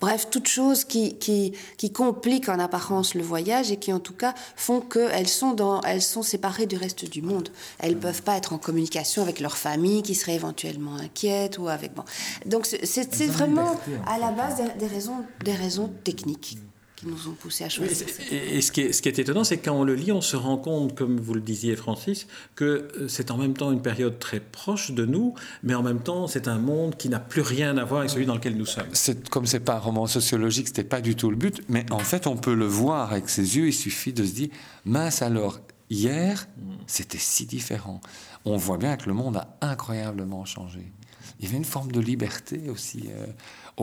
Bref, 0.00 0.28
toutes 0.30 0.48
choses 0.48 0.84
qui, 0.84 1.16
qui, 1.16 1.52
qui 1.76 1.92
compliquent 1.92 2.48
en 2.48 2.58
apparence 2.58 3.14
le 3.14 3.22
voyage 3.22 3.70
et 3.70 3.76
qui, 3.76 3.92
en 3.92 4.00
tout 4.00 4.14
cas, 4.14 4.34
font 4.56 4.80
qu'elles 4.80 5.28
sont, 5.28 5.52
dans, 5.52 5.80
elles 5.82 6.02
sont 6.02 6.22
séparées 6.22 6.66
du 6.66 6.76
reste 6.76 7.08
du 7.08 7.22
monde. 7.22 7.48
Elles 7.78 7.94
ne 7.94 8.00
peuvent 8.00 8.22
pas 8.22 8.36
être 8.36 8.52
en 8.52 8.58
communication 8.58 9.22
avec 9.22 9.40
leur 9.40 9.56
famille 9.56 10.02
qui 10.02 10.14
serait 10.14 10.34
éventuellement 10.34 10.96
inquiète 10.96 11.58
ou 11.58 11.68
avec... 11.68 11.94
Bon. 11.94 12.04
Donc 12.44 12.66
c'est 12.66 13.26
vraiment 13.26 13.78
à 14.06 14.18
la 14.18 14.30
base 14.30 14.62
des, 14.78 14.86
raisons, 14.86 15.24
des 15.44 15.54
raisons 15.54 15.90
techniques 16.04 16.58
qui 16.96 17.06
nous 17.06 17.28
ont 17.28 17.32
poussé 17.32 17.64
à 17.64 17.68
choisir. 17.68 18.06
Et, 18.32 18.62
ce, 18.62 18.72
qui 18.72 18.80
est, 18.80 18.92
ce 18.92 19.02
qui 19.02 19.08
est 19.08 19.18
étonnant, 19.18 19.44
c'est 19.44 19.58
que 19.58 19.66
quand 19.66 19.76
on 19.76 19.84
le 19.84 19.94
lit, 19.94 20.12
on 20.12 20.22
se 20.22 20.34
rend 20.36 20.56
compte, 20.56 20.94
comme 20.94 21.20
vous 21.20 21.34
le 21.34 21.42
disiez, 21.42 21.76
Francis, 21.76 22.26
que 22.54 22.64
euh, 22.98 23.08
c'est 23.08 23.30
en 23.30 23.36
même 23.36 23.52
temps 23.52 23.70
une 23.70 23.82
période 23.82 24.18
très 24.18 24.40
proche 24.40 24.92
de 24.92 25.04
nous, 25.04 25.34
mais 25.62 25.74
en 25.74 25.82
même 25.82 26.00
temps, 26.00 26.26
c'est 26.26 26.48
un 26.48 26.58
monde 26.58 26.96
qui 26.96 27.10
n'a 27.10 27.20
plus 27.20 27.42
rien 27.42 27.76
à 27.76 27.84
voir 27.84 28.00
avec 28.00 28.10
celui 28.10 28.24
dans 28.24 28.34
lequel 28.34 28.56
nous 28.56 28.64
sommes. 28.64 28.88
C'est, 28.92 29.28
comme 29.28 29.44
c'est 29.44 29.60
pas 29.60 29.74
un 29.74 29.80
roman 29.80 30.06
sociologique, 30.06 30.68
c'était 30.68 30.84
pas 30.84 31.02
du 31.02 31.14
tout 31.16 31.30
le 31.30 31.36
but, 31.36 31.60
mais 31.68 31.84
en 31.92 31.98
fait, 31.98 32.26
on 32.26 32.36
peut 32.36 32.54
le 32.54 32.66
voir 32.66 33.12
avec 33.12 33.28
ses 33.28 33.56
yeux. 33.56 33.68
Il 33.68 33.74
suffit 33.74 34.14
de 34.14 34.24
se 34.24 34.32
dire, 34.32 34.48
mince 34.86 35.20
alors, 35.20 35.60
hier, 35.90 36.48
c'était 36.86 37.18
si 37.18 37.44
différent. 37.44 38.00
On 38.46 38.56
voit 38.56 38.78
bien 38.78 38.96
que 38.96 39.06
le 39.06 39.14
monde 39.14 39.36
a 39.36 39.58
incroyablement 39.60 40.46
changé. 40.46 40.90
Il 41.38 41.44
y 41.44 41.48
avait 41.48 41.58
une 41.58 41.64
forme 41.64 41.92
de 41.92 42.00
liberté 42.00 42.70
aussi. 42.70 43.04
Euh, 43.10 43.26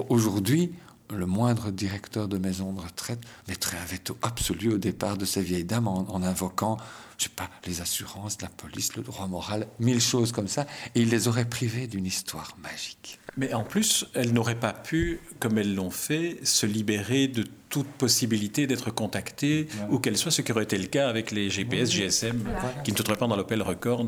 aujourd'hui, 0.09 0.71
le 1.09 1.25
moindre 1.25 1.71
directeur 1.71 2.27
de 2.27 2.37
maison 2.37 2.73
de 2.73 2.81
retraite 2.81 3.19
mettrait 3.47 3.77
un 3.77 3.85
veto 3.85 4.17
absolu 4.21 4.73
au 4.73 4.77
départ 4.77 5.17
de 5.17 5.25
ces 5.25 5.41
vieilles 5.41 5.63
dames 5.63 5.87
en, 5.87 6.23
invoquant, 6.23 6.77
je 7.17 7.25
sais 7.25 7.29
pas, 7.29 7.49
les 7.65 7.81
assurances, 7.81 8.41
la 8.41 8.49
police, 8.49 8.95
le 8.95 9.03
droit 9.03 9.27
moral, 9.27 9.67
mille 9.79 10.01
choses 10.01 10.31
comme 10.31 10.47
ça, 10.47 10.65
et 10.95 11.01
il 11.01 11.09
les 11.09 11.27
aurait 11.27 11.45
privées 11.45 11.87
d'une 11.87 12.05
histoire 12.05 12.57
magique. 12.61 13.19
Mais 13.37 13.53
en 13.53 13.63
plus, 13.63 14.05
elles 14.13 14.33
n'auraient 14.33 14.59
pas 14.59 14.73
pu, 14.73 15.19
comme 15.39 15.57
elles 15.57 15.75
l'ont 15.75 15.91
fait, 15.91 16.39
se 16.43 16.65
libérer 16.65 17.27
de 17.27 17.45
toute 17.69 17.87
possibilité 17.87 18.67
d'être 18.67 18.91
contactées, 18.91 19.67
ou 19.89 19.99
qu'elles 19.99 20.17
soient, 20.17 20.31
ce 20.31 20.41
qui 20.41 20.51
aurait 20.51 20.63
été 20.63 20.77
le 20.77 20.87
cas 20.87 21.09
avec 21.09 21.31
les 21.31 21.49
GPS, 21.49 21.91
GSM, 21.91 22.43
qui 22.83 22.91
ne 22.91 22.97
se 22.97 23.03
pas 23.03 23.15
dans 23.27 23.35
l'Opel 23.35 23.61
Record. 23.61 24.07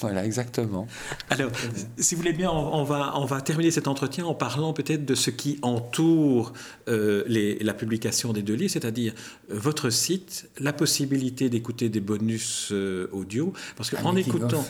Voilà, 0.00 0.24
exactement. 0.24 0.86
Alors, 1.28 1.50
si 1.98 2.14
vous 2.14 2.22
voulez 2.22 2.32
bien, 2.32 2.50
on, 2.50 2.84
va, 2.84 3.12
on 3.16 3.24
va 3.24 3.40
terminer 3.40 3.70
cet 3.70 3.86
entretien 3.88 4.24
en 4.24 4.34
parlant 4.34 4.72
peut-être 4.72 5.04
de 5.04 5.14
ce 5.14 5.30
qui 5.30 5.58
entoure 5.62 6.52
euh, 6.88 7.22
les, 7.26 7.58
la 7.58 7.74
publication 7.74 8.32
des 8.32 8.42
deux 8.42 8.54
livres, 8.54 8.72
c'est-à-dire 8.72 9.12
euh, 9.50 9.58
votre 9.58 9.90
site, 9.90 10.48
la 10.58 10.72
possibilité 10.72 11.48
d'écouter 11.48 11.88
des 11.88 12.00
bonus 12.00 12.68
euh, 12.72 13.08
audio, 13.12 13.52
parce 13.76 13.90
qu'en 13.90 14.16
écoutant 14.16 14.64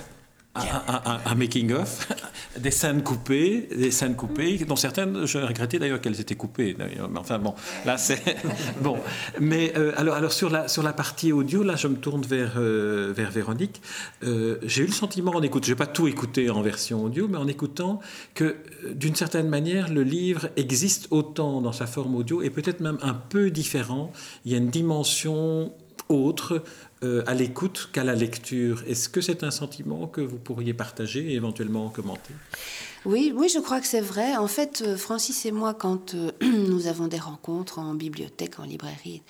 un, 0.54 1.34
making-of, 1.36 2.08
des 2.58 2.72
scènes 2.72 3.02
coupées, 3.02 3.68
des 3.76 3.90
scènes 3.90 4.16
coupées, 4.16 4.58
dont 4.58 4.76
certaines, 4.76 5.24
je 5.24 5.38
regrettais 5.38 5.78
d'ailleurs 5.78 6.00
qu'elles 6.00 6.20
étaient 6.20 6.34
coupées. 6.34 6.74
Mais 6.78 6.96
enfin 7.16 7.38
bon, 7.38 7.54
là 7.86 7.96
c'est 7.96 8.20
bon. 8.82 8.98
Mais 9.40 9.72
euh, 9.76 9.92
alors, 9.96 10.16
alors 10.16 10.32
sur 10.32 10.50
la 10.50 10.66
sur 10.66 10.82
la 10.82 10.92
partie 10.92 11.32
audio, 11.32 11.62
là, 11.62 11.76
je 11.76 11.86
me 11.86 11.96
tourne 11.96 12.22
vers 12.22 12.54
euh, 12.56 13.12
vers 13.14 13.30
Véronique. 13.30 13.80
Euh, 14.24 14.58
j'ai 14.64 14.82
eu 14.82 14.86
le 14.86 14.92
sentiment 14.92 15.32
en 15.32 15.42
écoutant, 15.42 15.66
j'ai 15.66 15.76
pas 15.76 15.86
tout 15.86 16.08
écouté 16.08 16.50
en 16.50 16.62
version 16.62 17.04
audio, 17.04 17.28
mais 17.28 17.38
en 17.38 17.46
écoutant 17.46 18.00
que 18.34 18.56
d'une 18.92 19.14
certaine 19.14 19.48
manière, 19.48 19.88
le 19.88 20.02
livre 20.02 20.48
existe 20.56 21.08
autant 21.10 21.60
dans 21.60 21.72
sa 21.72 21.86
forme 21.86 22.16
audio 22.16 22.42
et 22.42 22.50
peut-être 22.50 22.80
même 22.80 22.98
un 23.02 23.14
peu 23.14 23.50
différent. 23.50 24.12
Il 24.44 24.52
y 24.52 24.54
a 24.56 24.58
une 24.58 24.70
dimension 24.70 25.72
autre 26.08 26.62
euh, 27.02 27.22
à 27.26 27.32
l'écoute 27.32 27.88
qu'à 27.94 28.04
la 28.04 28.14
lecture. 28.14 28.84
Est-ce 28.86 29.08
que 29.08 29.22
c'est 29.22 29.42
un 29.42 29.50
sentiment 29.50 30.06
que 30.06 30.20
vous 30.20 30.36
pourriez 30.36 30.74
partager 30.74 31.32
et 31.32 31.34
éventuellement 31.34 31.88
commenter? 31.88 32.34
Oui, 33.06 33.32
oui, 33.34 33.48
je 33.48 33.58
crois 33.58 33.80
que 33.80 33.86
c'est 33.86 34.02
vrai. 34.02 34.36
En 34.36 34.46
fait, 34.46 34.82
euh, 34.84 34.98
Francis 34.98 35.46
et 35.46 35.50
moi, 35.50 35.72
quand 35.72 36.14
euh, 36.14 36.30
nous 36.42 36.88
avons 36.88 37.06
des 37.06 37.18
rencontres 37.18 37.78
en 37.78 37.94
bibliothèque, 37.94 38.58
en 38.60 38.64
librairie, 38.64 39.22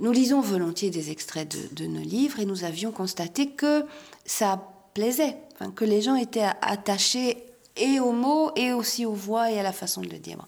nous 0.00 0.12
lisons 0.12 0.40
volontiers 0.40 0.88
des 0.88 1.10
extraits 1.10 1.74
de, 1.74 1.84
nos 1.84 2.00
livres 2.00 2.40
et 2.40 2.46
nous 2.46 2.64
avions 2.64 2.90
constaté 2.90 3.50
que 3.50 3.84
ça 4.24 4.66
plaisait, 4.94 5.36
que 5.76 5.84
les 5.84 6.00
gens 6.00 6.16
étaient 6.16 6.48
attachés 6.62 7.36
et 7.76 8.00
aux 8.00 8.12
mots 8.12 8.50
et 8.56 8.72
aussi 8.72 9.04
aux 9.04 9.12
voix 9.12 9.50
et 9.50 9.60
à 9.60 9.62
la 9.62 9.74
façon 9.74 10.00
de 10.00 10.08
le 10.08 10.18
dire. 10.18 10.38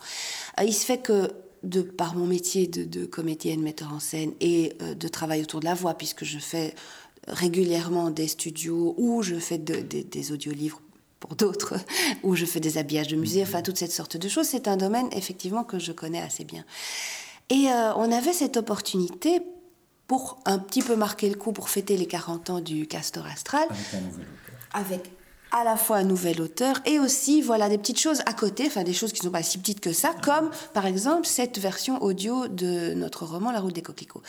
il 0.65 0.73
se 0.73 0.87
fait 0.87 0.97
que 0.97 1.33
de 1.67 1.83
par 1.83 2.15
mon 2.15 2.27
métier 2.27 2.67
de, 2.67 3.05
comédienne, 3.05 3.61
metteur 3.61 3.93
en 3.93 4.01
scène 4.01 4.33
et 4.41 4.73
euh, 4.83 4.95
de 4.95 5.09
travail 5.09 5.43
autour 5.43 5.61
de 5.61 5.65
la 5.65 5.75
voix, 5.75 5.95
puisque 5.95 6.25
je 6.25 6.39
fais 6.39 6.75
régulièrement 7.27 8.11
des 8.11 8.29
studios 8.29 8.95
où 8.97 9.23
je 9.23 9.35
fais 9.37 9.59
des 9.59 10.33
audiolivres 10.33 10.81
pour 11.19 11.35
d'autres, 11.35 11.75
où 12.23 12.37
je 12.37 12.47
fais 12.47 12.61
des 12.61 12.79
habillages 12.79 13.09
de 13.09 13.17
musée, 13.17 13.43
enfin 13.43 13.63
toutes 13.63 13.79
cette 13.79 13.93
sorte 13.93 14.17
de 14.17 14.29
choses. 14.29 14.47
C'est 14.47 14.69
un 14.69 14.77
domaine 14.77 15.09
effectivement 15.13 15.65
que 15.65 15.79
je 15.79 15.93
connais 15.93 16.21
assez 16.21 16.45
bien. 16.45 16.65
Et 17.51 17.69
euh, 17.69 17.95
on 17.97 18.11
avait 18.13 18.33
cette 18.33 18.57
opportunité 18.57 19.41
pour 20.07 20.39
un 20.45 20.59
petit 20.59 20.83
peu 20.83 20.95
marquer 20.95 21.29
le 21.29 21.35
coup, 21.35 21.53
pour 21.53 21.69
fêter 21.69 21.97
les 21.97 22.07
40 22.07 22.51
ans 22.51 22.61
du 22.61 22.87
Castor 22.87 23.27
Astral. 23.27 23.67
Avec 23.71 23.95
un 23.95 24.01
nouvel 24.01 24.27
Avec 24.73 25.16
à 25.53 25.65
la 25.65 25.77
fois 25.77 25.99
un 25.99 26.05
nouvel 26.05 26.41
auteur 26.41 26.81
et 26.85 26.99
aussi 26.99 27.41
voilà 27.41 27.69
des 27.69 27.79
petites 27.79 28.01
choses 28.01 28.21
à 28.27 28.33
côté, 28.33 28.65
enfin 28.67 28.83
des 28.83 28.93
choses 28.93 29.13
qui 29.13 29.21
ne 29.21 29.27
sont 29.27 29.33
pas 29.33 29.43
si 29.43 29.59
petites 29.59 29.81
que 29.81 29.93
ça, 29.93 30.15
comme 30.23 30.51
par 30.75 30.87
exemple 30.87 31.27
cette 31.27 31.59
version 31.59 32.03
audio 32.03 32.49
de 32.49 32.95
notre 32.95 33.25
roman 33.25 33.53
La 33.53 33.61
route 33.61 33.75
des 33.75 33.83
coquelicots. 33.83 34.23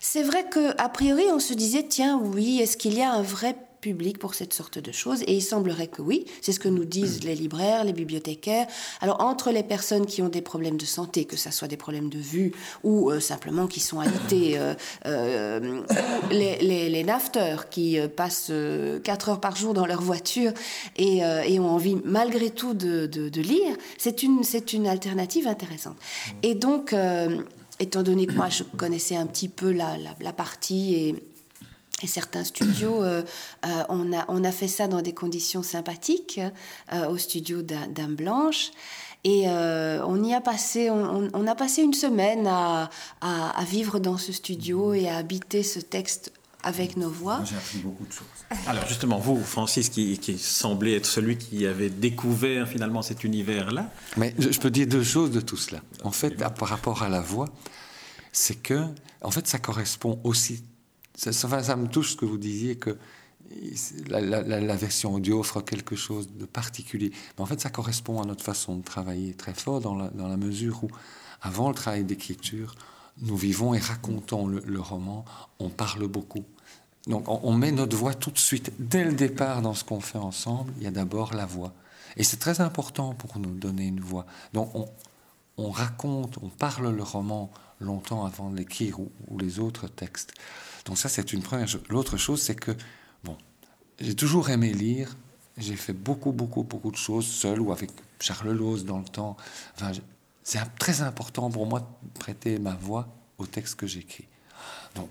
C'est 0.00 0.22
vrai 0.22 0.44
que 0.48 0.80
a 0.80 0.88
priori 0.88 1.24
on 1.32 1.38
se 1.38 1.54
disait 1.54 1.86
tiens 1.88 2.18
oui 2.22 2.60
est-ce 2.60 2.76
qu'il 2.76 2.94
y 2.94 3.02
a 3.02 3.12
un 3.12 3.22
vrai 3.22 3.56
public 3.86 4.18
pour 4.18 4.34
cette 4.34 4.52
sorte 4.52 4.80
de 4.80 4.90
choses 4.90 5.22
Et 5.28 5.34
il 5.36 5.40
semblerait 5.40 5.86
que 5.86 6.02
oui, 6.02 6.24
c'est 6.40 6.50
ce 6.50 6.58
que 6.58 6.68
nous 6.68 6.84
disent 6.84 7.22
les 7.22 7.36
libraires, 7.36 7.84
les 7.84 7.92
bibliothécaires. 7.92 8.66
Alors 9.00 9.20
entre 9.20 9.52
les 9.52 9.62
personnes 9.62 10.06
qui 10.06 10.22
ont 10.22 10.28
des 10.28 10.42
problèmes 10.42 10.76
de 10.76 10.84
santé, 10.84 11.24
que 11.24 11.36
ce 11.36 11.52
soit 11.52 11.68
des 11.68 11.76
problèmes 11.76 12.08
de 12.08 12.18
vue 12.18 12.50
ou 12.82 13.12
euh, 13.12 13.20
simplement 13.20 13.68
qui 13.68 13.78
sont 13.78 14.00
alités, 14.00 14.58
euh, 14.58 14.74
euh, 15.06 15.82
les, 16.32 16.56
les, 16.58 16.88
les, 16.88 17.06
qui 17.70 17.96
passent 18.16 18.50
4 19.04 19.28
heures 19.28 19.40
par 19.40 19.54
jour 19.54 19.72
dans 19.72 19.86
leur 19.86 20.02
voiture 20.02 20.52
et, 20.96 21.22
ont 21.60 21.70
envie 21.70 21.96
malgré 22.04 22.50
tout 22.50 22.74
de, 22.74 23.40
lire, 23.40 23.76
c'est 23.98 24.24
une, 24.24 24.42
c'est 24.42 24.72
une 24.72 24.88
alternative 24.88 25.46
intéressante. 25.46 25.96
Et 26.42 26.56
donc, 26.56 26.92
étant 27.78 28.02
donné 28.02 28.26
que 28.26 28.34
moi 28.34 28.48
je 28.48 28.64
connaissais 28.64 29.16
un 29.16 29.26
petit 29.26 29.48
peu 29.48 29.70
la, 29.70 29.96
la 30.20 30.32
partie 30.32 30.94
et 30.94 31.35
et 32.02 32.06
certains 32.06 32.44
studios, 32.44 33.02
euh, 33.02 33.22
euh, 33.64 33.82
on, 33.88 34.12
a, 34.12 34.26
on 34.28 34.44
a 34.44 34.52
fait 34.52 34.68
ça 34.68 34.86
dans 34.86 35.00
des 35.00 35.14
conditions 35.14 35.62
sympathiques 35.62 36.40
euh, 36.92 37.08
au 37.08 37.16
studio 37.16 37.62
Dame 37.62 38.14
Blanche. 38.14 38.70
Et 39.24 39.48
on 39.48 40.22
y 40.22 40.34
a 40.34 40.40
passé, 40.40 40.88
on, 40.88 41.46
a 41.48 41.54
passé 41.56 41.82
une 41.82 41.94
semaine 41.94 42.46
à, 42.46 42.90
à, 43.20 43.64
vivre 43.64 43.98
dans 43.98 44.18
ce 44.18 44.30
studio 44.30 44.94
et 44.94 45.08
à 45.08 45.16
habiter 45.16 45.64
ce 45.64 45.80
texte 45.80 46.32
avec 46.62 46.96
nos 46.96 47.10
voix. 47.10 47.40
J'ai 47.44 47.56
appris 47.56 47.78
beaucoup 47.78 48.06
de 48.06 48.12
choses. 48.12 48.26
Alors 48.68 48.86
justement, 48.86 49.18
vous, 49.18 49.42
Francis, 49.42 49.88
qui, 49.88 50.16
qui 50.18 50.38
semblait 50.38 50.94
être 50.94 51.06
celui 51.06 51.38
qui 51.38 51.66
avait 51.66 51.90
découvert 51.90 52.68
finalement 52.68 53.02
cet 53.02 53.24
univers-là. 53.24 53.90
Mais 54.16 54.32
je, 54.38 54.60
peux 54.60 54.70
dire 54.70 54.86
deux 54.86 55.02
choses 55.02 55.32
de 55.32 55.40
tout 55.40 55.56
cela. 55.56 55.80
En 56.04 56.12
fait, 56.12 56.36
par 56.36 56.68
rapport 56.68 57.02
à 57.02 57.08
la 57.08 57.20
voix, 57.20 57.48
c'est 58.30 58.62
que, 58.62 58.84
en 59.22 59.32
fait, 59.32 59.48
ça 59.48 59.58
correspond 59.58 60.20
aussi 60.22 60.62
ça, 61.16 61.32
ça, 61.32 61.76
me 61.76 61.88
touche 61.88 62.12
ce 62.12 62.16
que 62.16 62.24
vous 62.24 62.38
disiez 62.38 62.76
que 62.76 62.96
la, 64.08 64.76
version 64.76 65.14
audio 65.14 65.40
offre 65.40 65.60
quelque 65.60 65.96
chose 65.96 66.28
de 66.32 66.44
particulier. 66.44 67.10
Mais 67.36 67.42
en 67.42 67.46
fait, 67.46 67.60
ça 67.60 67.70
correspond 67.70 68.20
à 68.20 68.26
notre 68.26 68.44
façon 68.44 68.76
de 68.76 68.82
travailler 68.82 69.34
très 69.34 69.54
fort 69.54 69.80
dans 69.80 69.94
la, 69.94 70.08
dans 70.10 70.28
la 70.28 70.36
mesure 70.36 70.84
où, 70.84 70.88
avant 71.40 71.68
le 71.68 71.74
travail 71.74 72.04
d'écriture, 72.04 72.74
nous 73.22 73.36
vivons 73.36 73.74
et 73.74 73.78
racontons 73.78 74.46
le, 74.46 74.80
roman, 74.80 75.24
on 75.58 75.70
parle 75.70 76.06
beaucoup. 76.06 76.44
Donc 77.06 77.24
on, 77.28 77.52
met 77.52 77.70
notre 77.70 77.96
voix 77.96 78.14
tout 78.14 78.30
de 78.30 78.38
suite, 78.38 78.72
dès 78.78 79.04
le 79.04 79.12
départ 79.12 79.62
dans 79.62 79.74
ce 79.74 79.84
qu'on 79.84 80.00
fait 80.00 80.18
ensemble, 80.18 80.72
il 80.78 80.82
y 80.82 80.86
a 80.86 80.90
d'abord 80.90 81.34
la 81.34 81.46
voix. 81.46 81.72
Et 82.16 82.24
c'est 82.24 82.38
très 82.38 82.60
important 82.60 83.14
pour 83.14 83.38
nous 83.38 83.54
donner 83.54 83.86
une 83.86 84.00
voix. 84.00 84.26
Donc 84.52 84.74
on, 84.74 84.86
raconte, 85.70 86.38
on 86.42 86.48
parle 86.48 86.94
le 86.94 87.02
roman 87.02 87.50
longtemps 87.80 88.24
avant 88.24 88.50
de 88.50 88.56
l'écrire 88.56 89.00
ou, 89.00 89.10
les 89.38 89.58
autres 89.58 89.88
textes. 89.88 90.32
Donc 90.84 90.98
ça 90.98 91.08
c'est 91.08 91.32
une 91.32 91.42
première 91.42 91.68
chose. 91.68 91.82
L'autre 91.88 92.16
chose 92.16 92.40
c'est 92.40 92.54
que, 92.54 92.72
bon, 93.24 93.36
j'ai 94.00 94.14
toujours 94.14 94.50
aimé 94.50 94.72
lire, 94.72 95.16
j'ai 95.56 95.76
fait 95.76 95.92
beaucoup, 95.92 96.32
beaucoup, 96.32 96.62
beaucoup 96.62 96.90
de 96.90 96.96
choses 96.96 97.26
seul 97.26 97.60
ou 97.60 97.72
avec 97.72 97.90
Charles 98.20 98.52
Lose 98.52 98.84
dans 98.84 98.98
le 98.98 99.04
temps. 99.04 99.36
Enfin, 99.74 99.92
c'est 100.42 100.60
très 100.78 101.00
important 101.00 101.50
pour 101.50 101.66
moi 101.66 101.80
de 101.80 102.18
prêter 102.18 102.58
ma 102.58 102.74
voix 102.74 103.08
au 103.38 103.46
texte 103.46 103.76
que 103.76 103.86
j'écris. 103.86 104.28
Donc, 104.94 105.08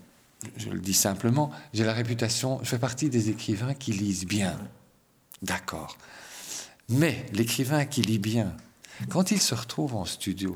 je 0.57 0.69
le 0.69 0.79
dis 0.79 0.93
simplement, 0.93 1.51
j'ai 1.73 1.83
la 1.83 1.93
réputation, 1.93 2.59
je 2.63 2.69
fais 2.69 2.79
partie 2.79 3.09
des 3.09 3.29
écrivains 3.29 3.73
qui 3.73 3.91
lisent 3.91 4.25
bien. 4.25 4.57
D'accord. 5.41 5.97
Mais 6.89 7.25
l'écrivain 7.33 7.85
qui 7.85 8.01
lit 8.01 8.19
bien, 8.19 8.55
quand 9.09 9.31
il 9.31 9.41
se 9.41 9.55
retrouve 9.55 9.95
en 9.95 10.05
studio 10.05 10.55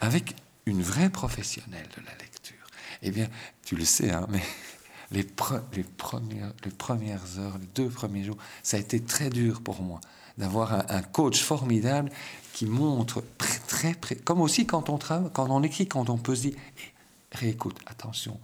avec 0.00 0.34
une 0.66 0.82
vraie 0.82 1.10
professionnelle 1.10 1.88
de 1.96 2.04
la 2.04 2.12
lecture, 2.18 2.66
eh 3.02 3.10
bien, 3.10 3.28
tu 3.64 3.76
le 3.76 3.84
sais, 3.84 4.10
hein, 4.10 4.26
mais 4.30 4.42
les, 5.10 5.24
premières, 5.24 6.52
les 6.64 6.70
premières 6.70 7.38
heures, 7.38 7.58
les 7.58 7.66
deux 7.74 7.88
premiers 7.88 8.24
jours, 8.24 8.38
ça 8.62 8.76
a 8.76 8.80
été 8.80 9.00
très 9.00 9.30
dur 9.30 9.60
pour 9.60 9.82
moi 9.82 10.00
d'avoir 10.38 10.90
un, 10.90 11.02
coach 11.02 11.42
formidable 11.42 12.10
qui 12.54 12.66
montre 12.66 13.22
très, 13.38 13.94
très, 13.94 14.16
comme 14.16 14.40
aussi 14.40 14.66
quand 14.66 14.88
on 14.88 14.96
travaille, 14.96 15.30
quand 15.32 15.50
on 15.50 15.62
écrit, 15.62 15.86
quand 15.86 16.08
on 16.08 16.16
peut 16.16 16.34
se 16.34 16.42
dire, 16.42 16.54
eh, 16.78 17.36
réécoute, 17.36 17.78
attention, 17.86 18.40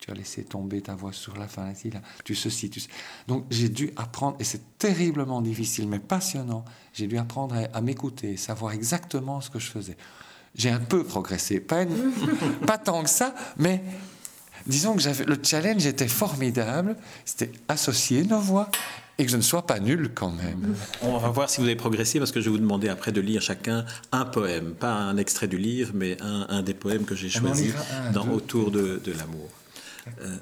tu 0.00 0.10
as 0.10 0.14
laissé 0.14 0.44
tomber 0.44 0.80
ta 0.80 0.94
voix 0.94 1.12
sur 1.12 1.36
la 1.36 1.46
fin, 1.46 1.66
là, 1.66 2.00
tu 2.24 2.34
ceci, 2.34 2.70
tu 2.70 2.80
Donc 3.28 3.44
j'ai 3.50 3.68
dû 3.68 3.92
apprendre, 3.96 4.36
et 4.40 4.44
c'est 4.44 4.78
terriblement 4.78 5.42
difficile, 5.42 5.86
mais 5.88 5.98
passionnant, 5.98 6.64
j'ai 6.94 7.06
dû 7.06 7.18
apprendre 7.18 7.56
à, 7.72 7.80
m'écouter, 7.82 8.36
savoir 8.36 8.72
exactement 8.72 9.40
ce 9.40 9.50
que 9.50 9.58
je 9.58 9.70
faisais. 9.70 9.96
J'ai 10.54 10.70
un 10.70 10.80
peu 10.80 11.04
progressé, 11.04 11.60
pas, 11.60 11.84
pas 12.66 12.78
tant 12.78 13.02
que 13.02 13.10
ça, 13.10 13.34
mais 13.58 13.82
disons 14.66 14.94
que 14.94 15.02
j'avais, 15.02 15.24
le 15.24 15.38
challenge 15.42 15.84
était 15.84 16.08
formidable, 16.08 16.96
c'était 17.26 17.52
associer 17.68 18.24
nos 18.24 18.40
voix 18.40 18.70
et 19.18 19.26
que 19.26 19.30
je 19.30 19.36
ne 19.36 19.42
sois 19.42 19.66
pas 19.66 19.80
nul 19.80 20.12
quand 20.14 20.30
même. 20.30 20.74
On 21.02 21.18
va 21.18 21.28
voir 21.28 21.50
si 21.50 21.60
vous 21.60 21.66
avez 21.66 21.76
progressé 21.76 22.18
parce 22.18 22.32
que 22.32 22.40
je 22.40 22.46
vais 22.46 22.52
vous 22.52 22.58
demander 22.58 22.88
après 22.88 23.12
de 23.12 23.20
lire 23.20 23.42
chacun 23.42 23.84
un 24.12 24.24
poème, 24.24 24.72
pas 24.72 24.94
un 24.94 25.18
extrait 25.18 25.46
du 25.46 25.58
livre, 25.58 25.92
mais 25.94 26.16
un, 26.22 26.62
des 26.62 26.72
poèmes 26.72 27.04
que 27.04 27.14
j'ai 27.14 27.30
ah, 27.34 27.38
choisi 27.38 27.72
dans 28.14 28.26
Autour 28.28 28.70
de, 28.70 28.98
de 29.04 29.12
l'amour. 29.12 29.50
Euh, 30.20 30.36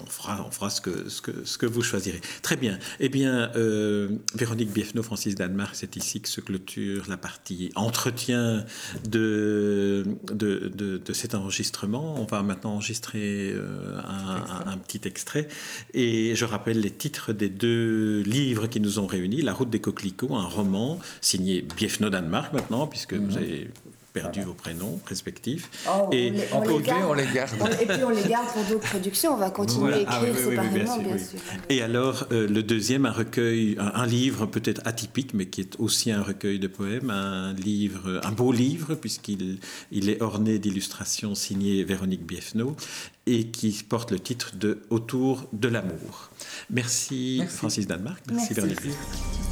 on, 0.00 0.06
fera, 0.06 0.44
on 0.46 0.50
fera 0.50 0.70
ce, 0.70 0.80
que, 0.80 1.08
ce, 1.08 1.20
que, 1.22 1.44
ce 1.44 1.58
que 1.58 1.66
vous 1.66 1.82
choisirez. 1.82 2.20
Très 2.42 2.56
bien. 2.56 2.78
Eh 3.00 3.08
bien, 3.08 3.50
euh, 3.56 4.08
Véronique 4.34 4.72
Biefno, 4.72 5.02
Francis 5.02 5.34
Danemark, 5.34 5.74
c'est 5.74 5.96
ici 5.96 6.20
que 6.20 6.28
se 6.28 6.40
clôture 6.40 7.04
la 7.08 7.16
partie 7.16 7.70
entretien 7.74 8.64
de, 9.08 10.04
de, 10.32 10.68
de, 10.68 11.12
cet 11.12 11.34
enregistrement. 11.34 12.20
On 12.20 12.24
va 12.24 12.42
maintenant 12.42 12.74
enregistrer 12.74 13.52
euh, 13.52 13.98
un, 14.06 14.70
un, 14.70 14.78
petit 14.78 15.06
extrait. 15.06 15.48
Et 15.94 16.34
je 16.34 16.44
rappelle 16.44 16.80
les 16.80 16.90
titres 16.90 17.32
des 17.32 17.48
deux 17.48 18.22
livres 18.22 18.66
qui 18.66 18.80
nous 18.80 18.98
ont 18.98 19.06
réunis. 19.06 19.42
La 19.42 19.52
route 19.52 19.70
des 19.70 19.80
coquelicots, 19.80 20.34
un 20.34 20.46
roman 20.46 20.98
signé 21.20 21.62
Biefno 21.76 22.10
Danemark 22.10 22.52
maintenant, 22.52 22.86
puisque 22.86 23.14
vous 23.14 23.32
mhm. 23.32 23.36
avez 23.36 23.70
perdu 24.12 24.42
vos 24.42 24.54
prénoms 24.54 25.00
respectifs. 25.06 25.70
Oh, 25.88 26.08
et 26.12 26.32
on, 26.52 26.62
les, 26.62 26.82
garde, 26.82 27.04
on 27.08 27.14
les 27.14 27.26
garde. 27.26 27.50
et 27.80 27.86
puis 27.86 28.04
on 28.04 28.10
les 28.10 28.22
garde 28.28 28.46
pour 28.52 28.62
d'autres 28.64 28.88
productions. 28.88 29.34
On 29.34 29.36
va 29.36 29.50
continuer 29.50 29.94
à 29.94 29.98
écrire 30.00 30.36
séparément, 30.36 30.98
bien, 30.98 31.18
sûr. 31.18 31.38
Et 31.68 31.82
alors, 31.82 32.26
euh, 32.32 32.46
le 32.46 32.62
deuxième, 32.62 33.06
un 33.06 33.12
recueil, 33.12 33.76
un, 33.78 34.06
livre 34.06 34.46
peut-être 34.46 34.82
atypique, 34.84 35.32
mais 35.34 35.46
qui 35.46 35.60
est 35.60 35.78
aussi 35.78 36.10
un 36.10 36.22
recueil 36.22 36.58
de 36.58 36.66
poèmes, 36.66 37.10
un 37.10 37.54
livre, 37.54 38.20
un 38.22 38.32
beau 38.32 38.52
livre, 38.52 38.94
puisqu'il 38.94 39.58
il 39.90 40.10
est 40.10 40.20
orné 40.20 40.58
d'illustrations 40.58 41.34
signées 41.34 41.84
Véronique 41.84 42.26
Biefno 42.26 42.76
et 43.26 43.48
qui 43.48 43.84
porte 43.88 44.10
le 44.10 44.18
titre 44.18 44.56
de 44.56 44.82
Autour 44.90 45.46
de 45.52 45.68
l'amour. 45.68 46.30
Merci, 46.70 47.42
Francis 47.48 47.86
Danemark. 47.86 48.22
Merci, 48.28 48.54
Merci. 48.54 48.54
Véronique. 48.54 49.51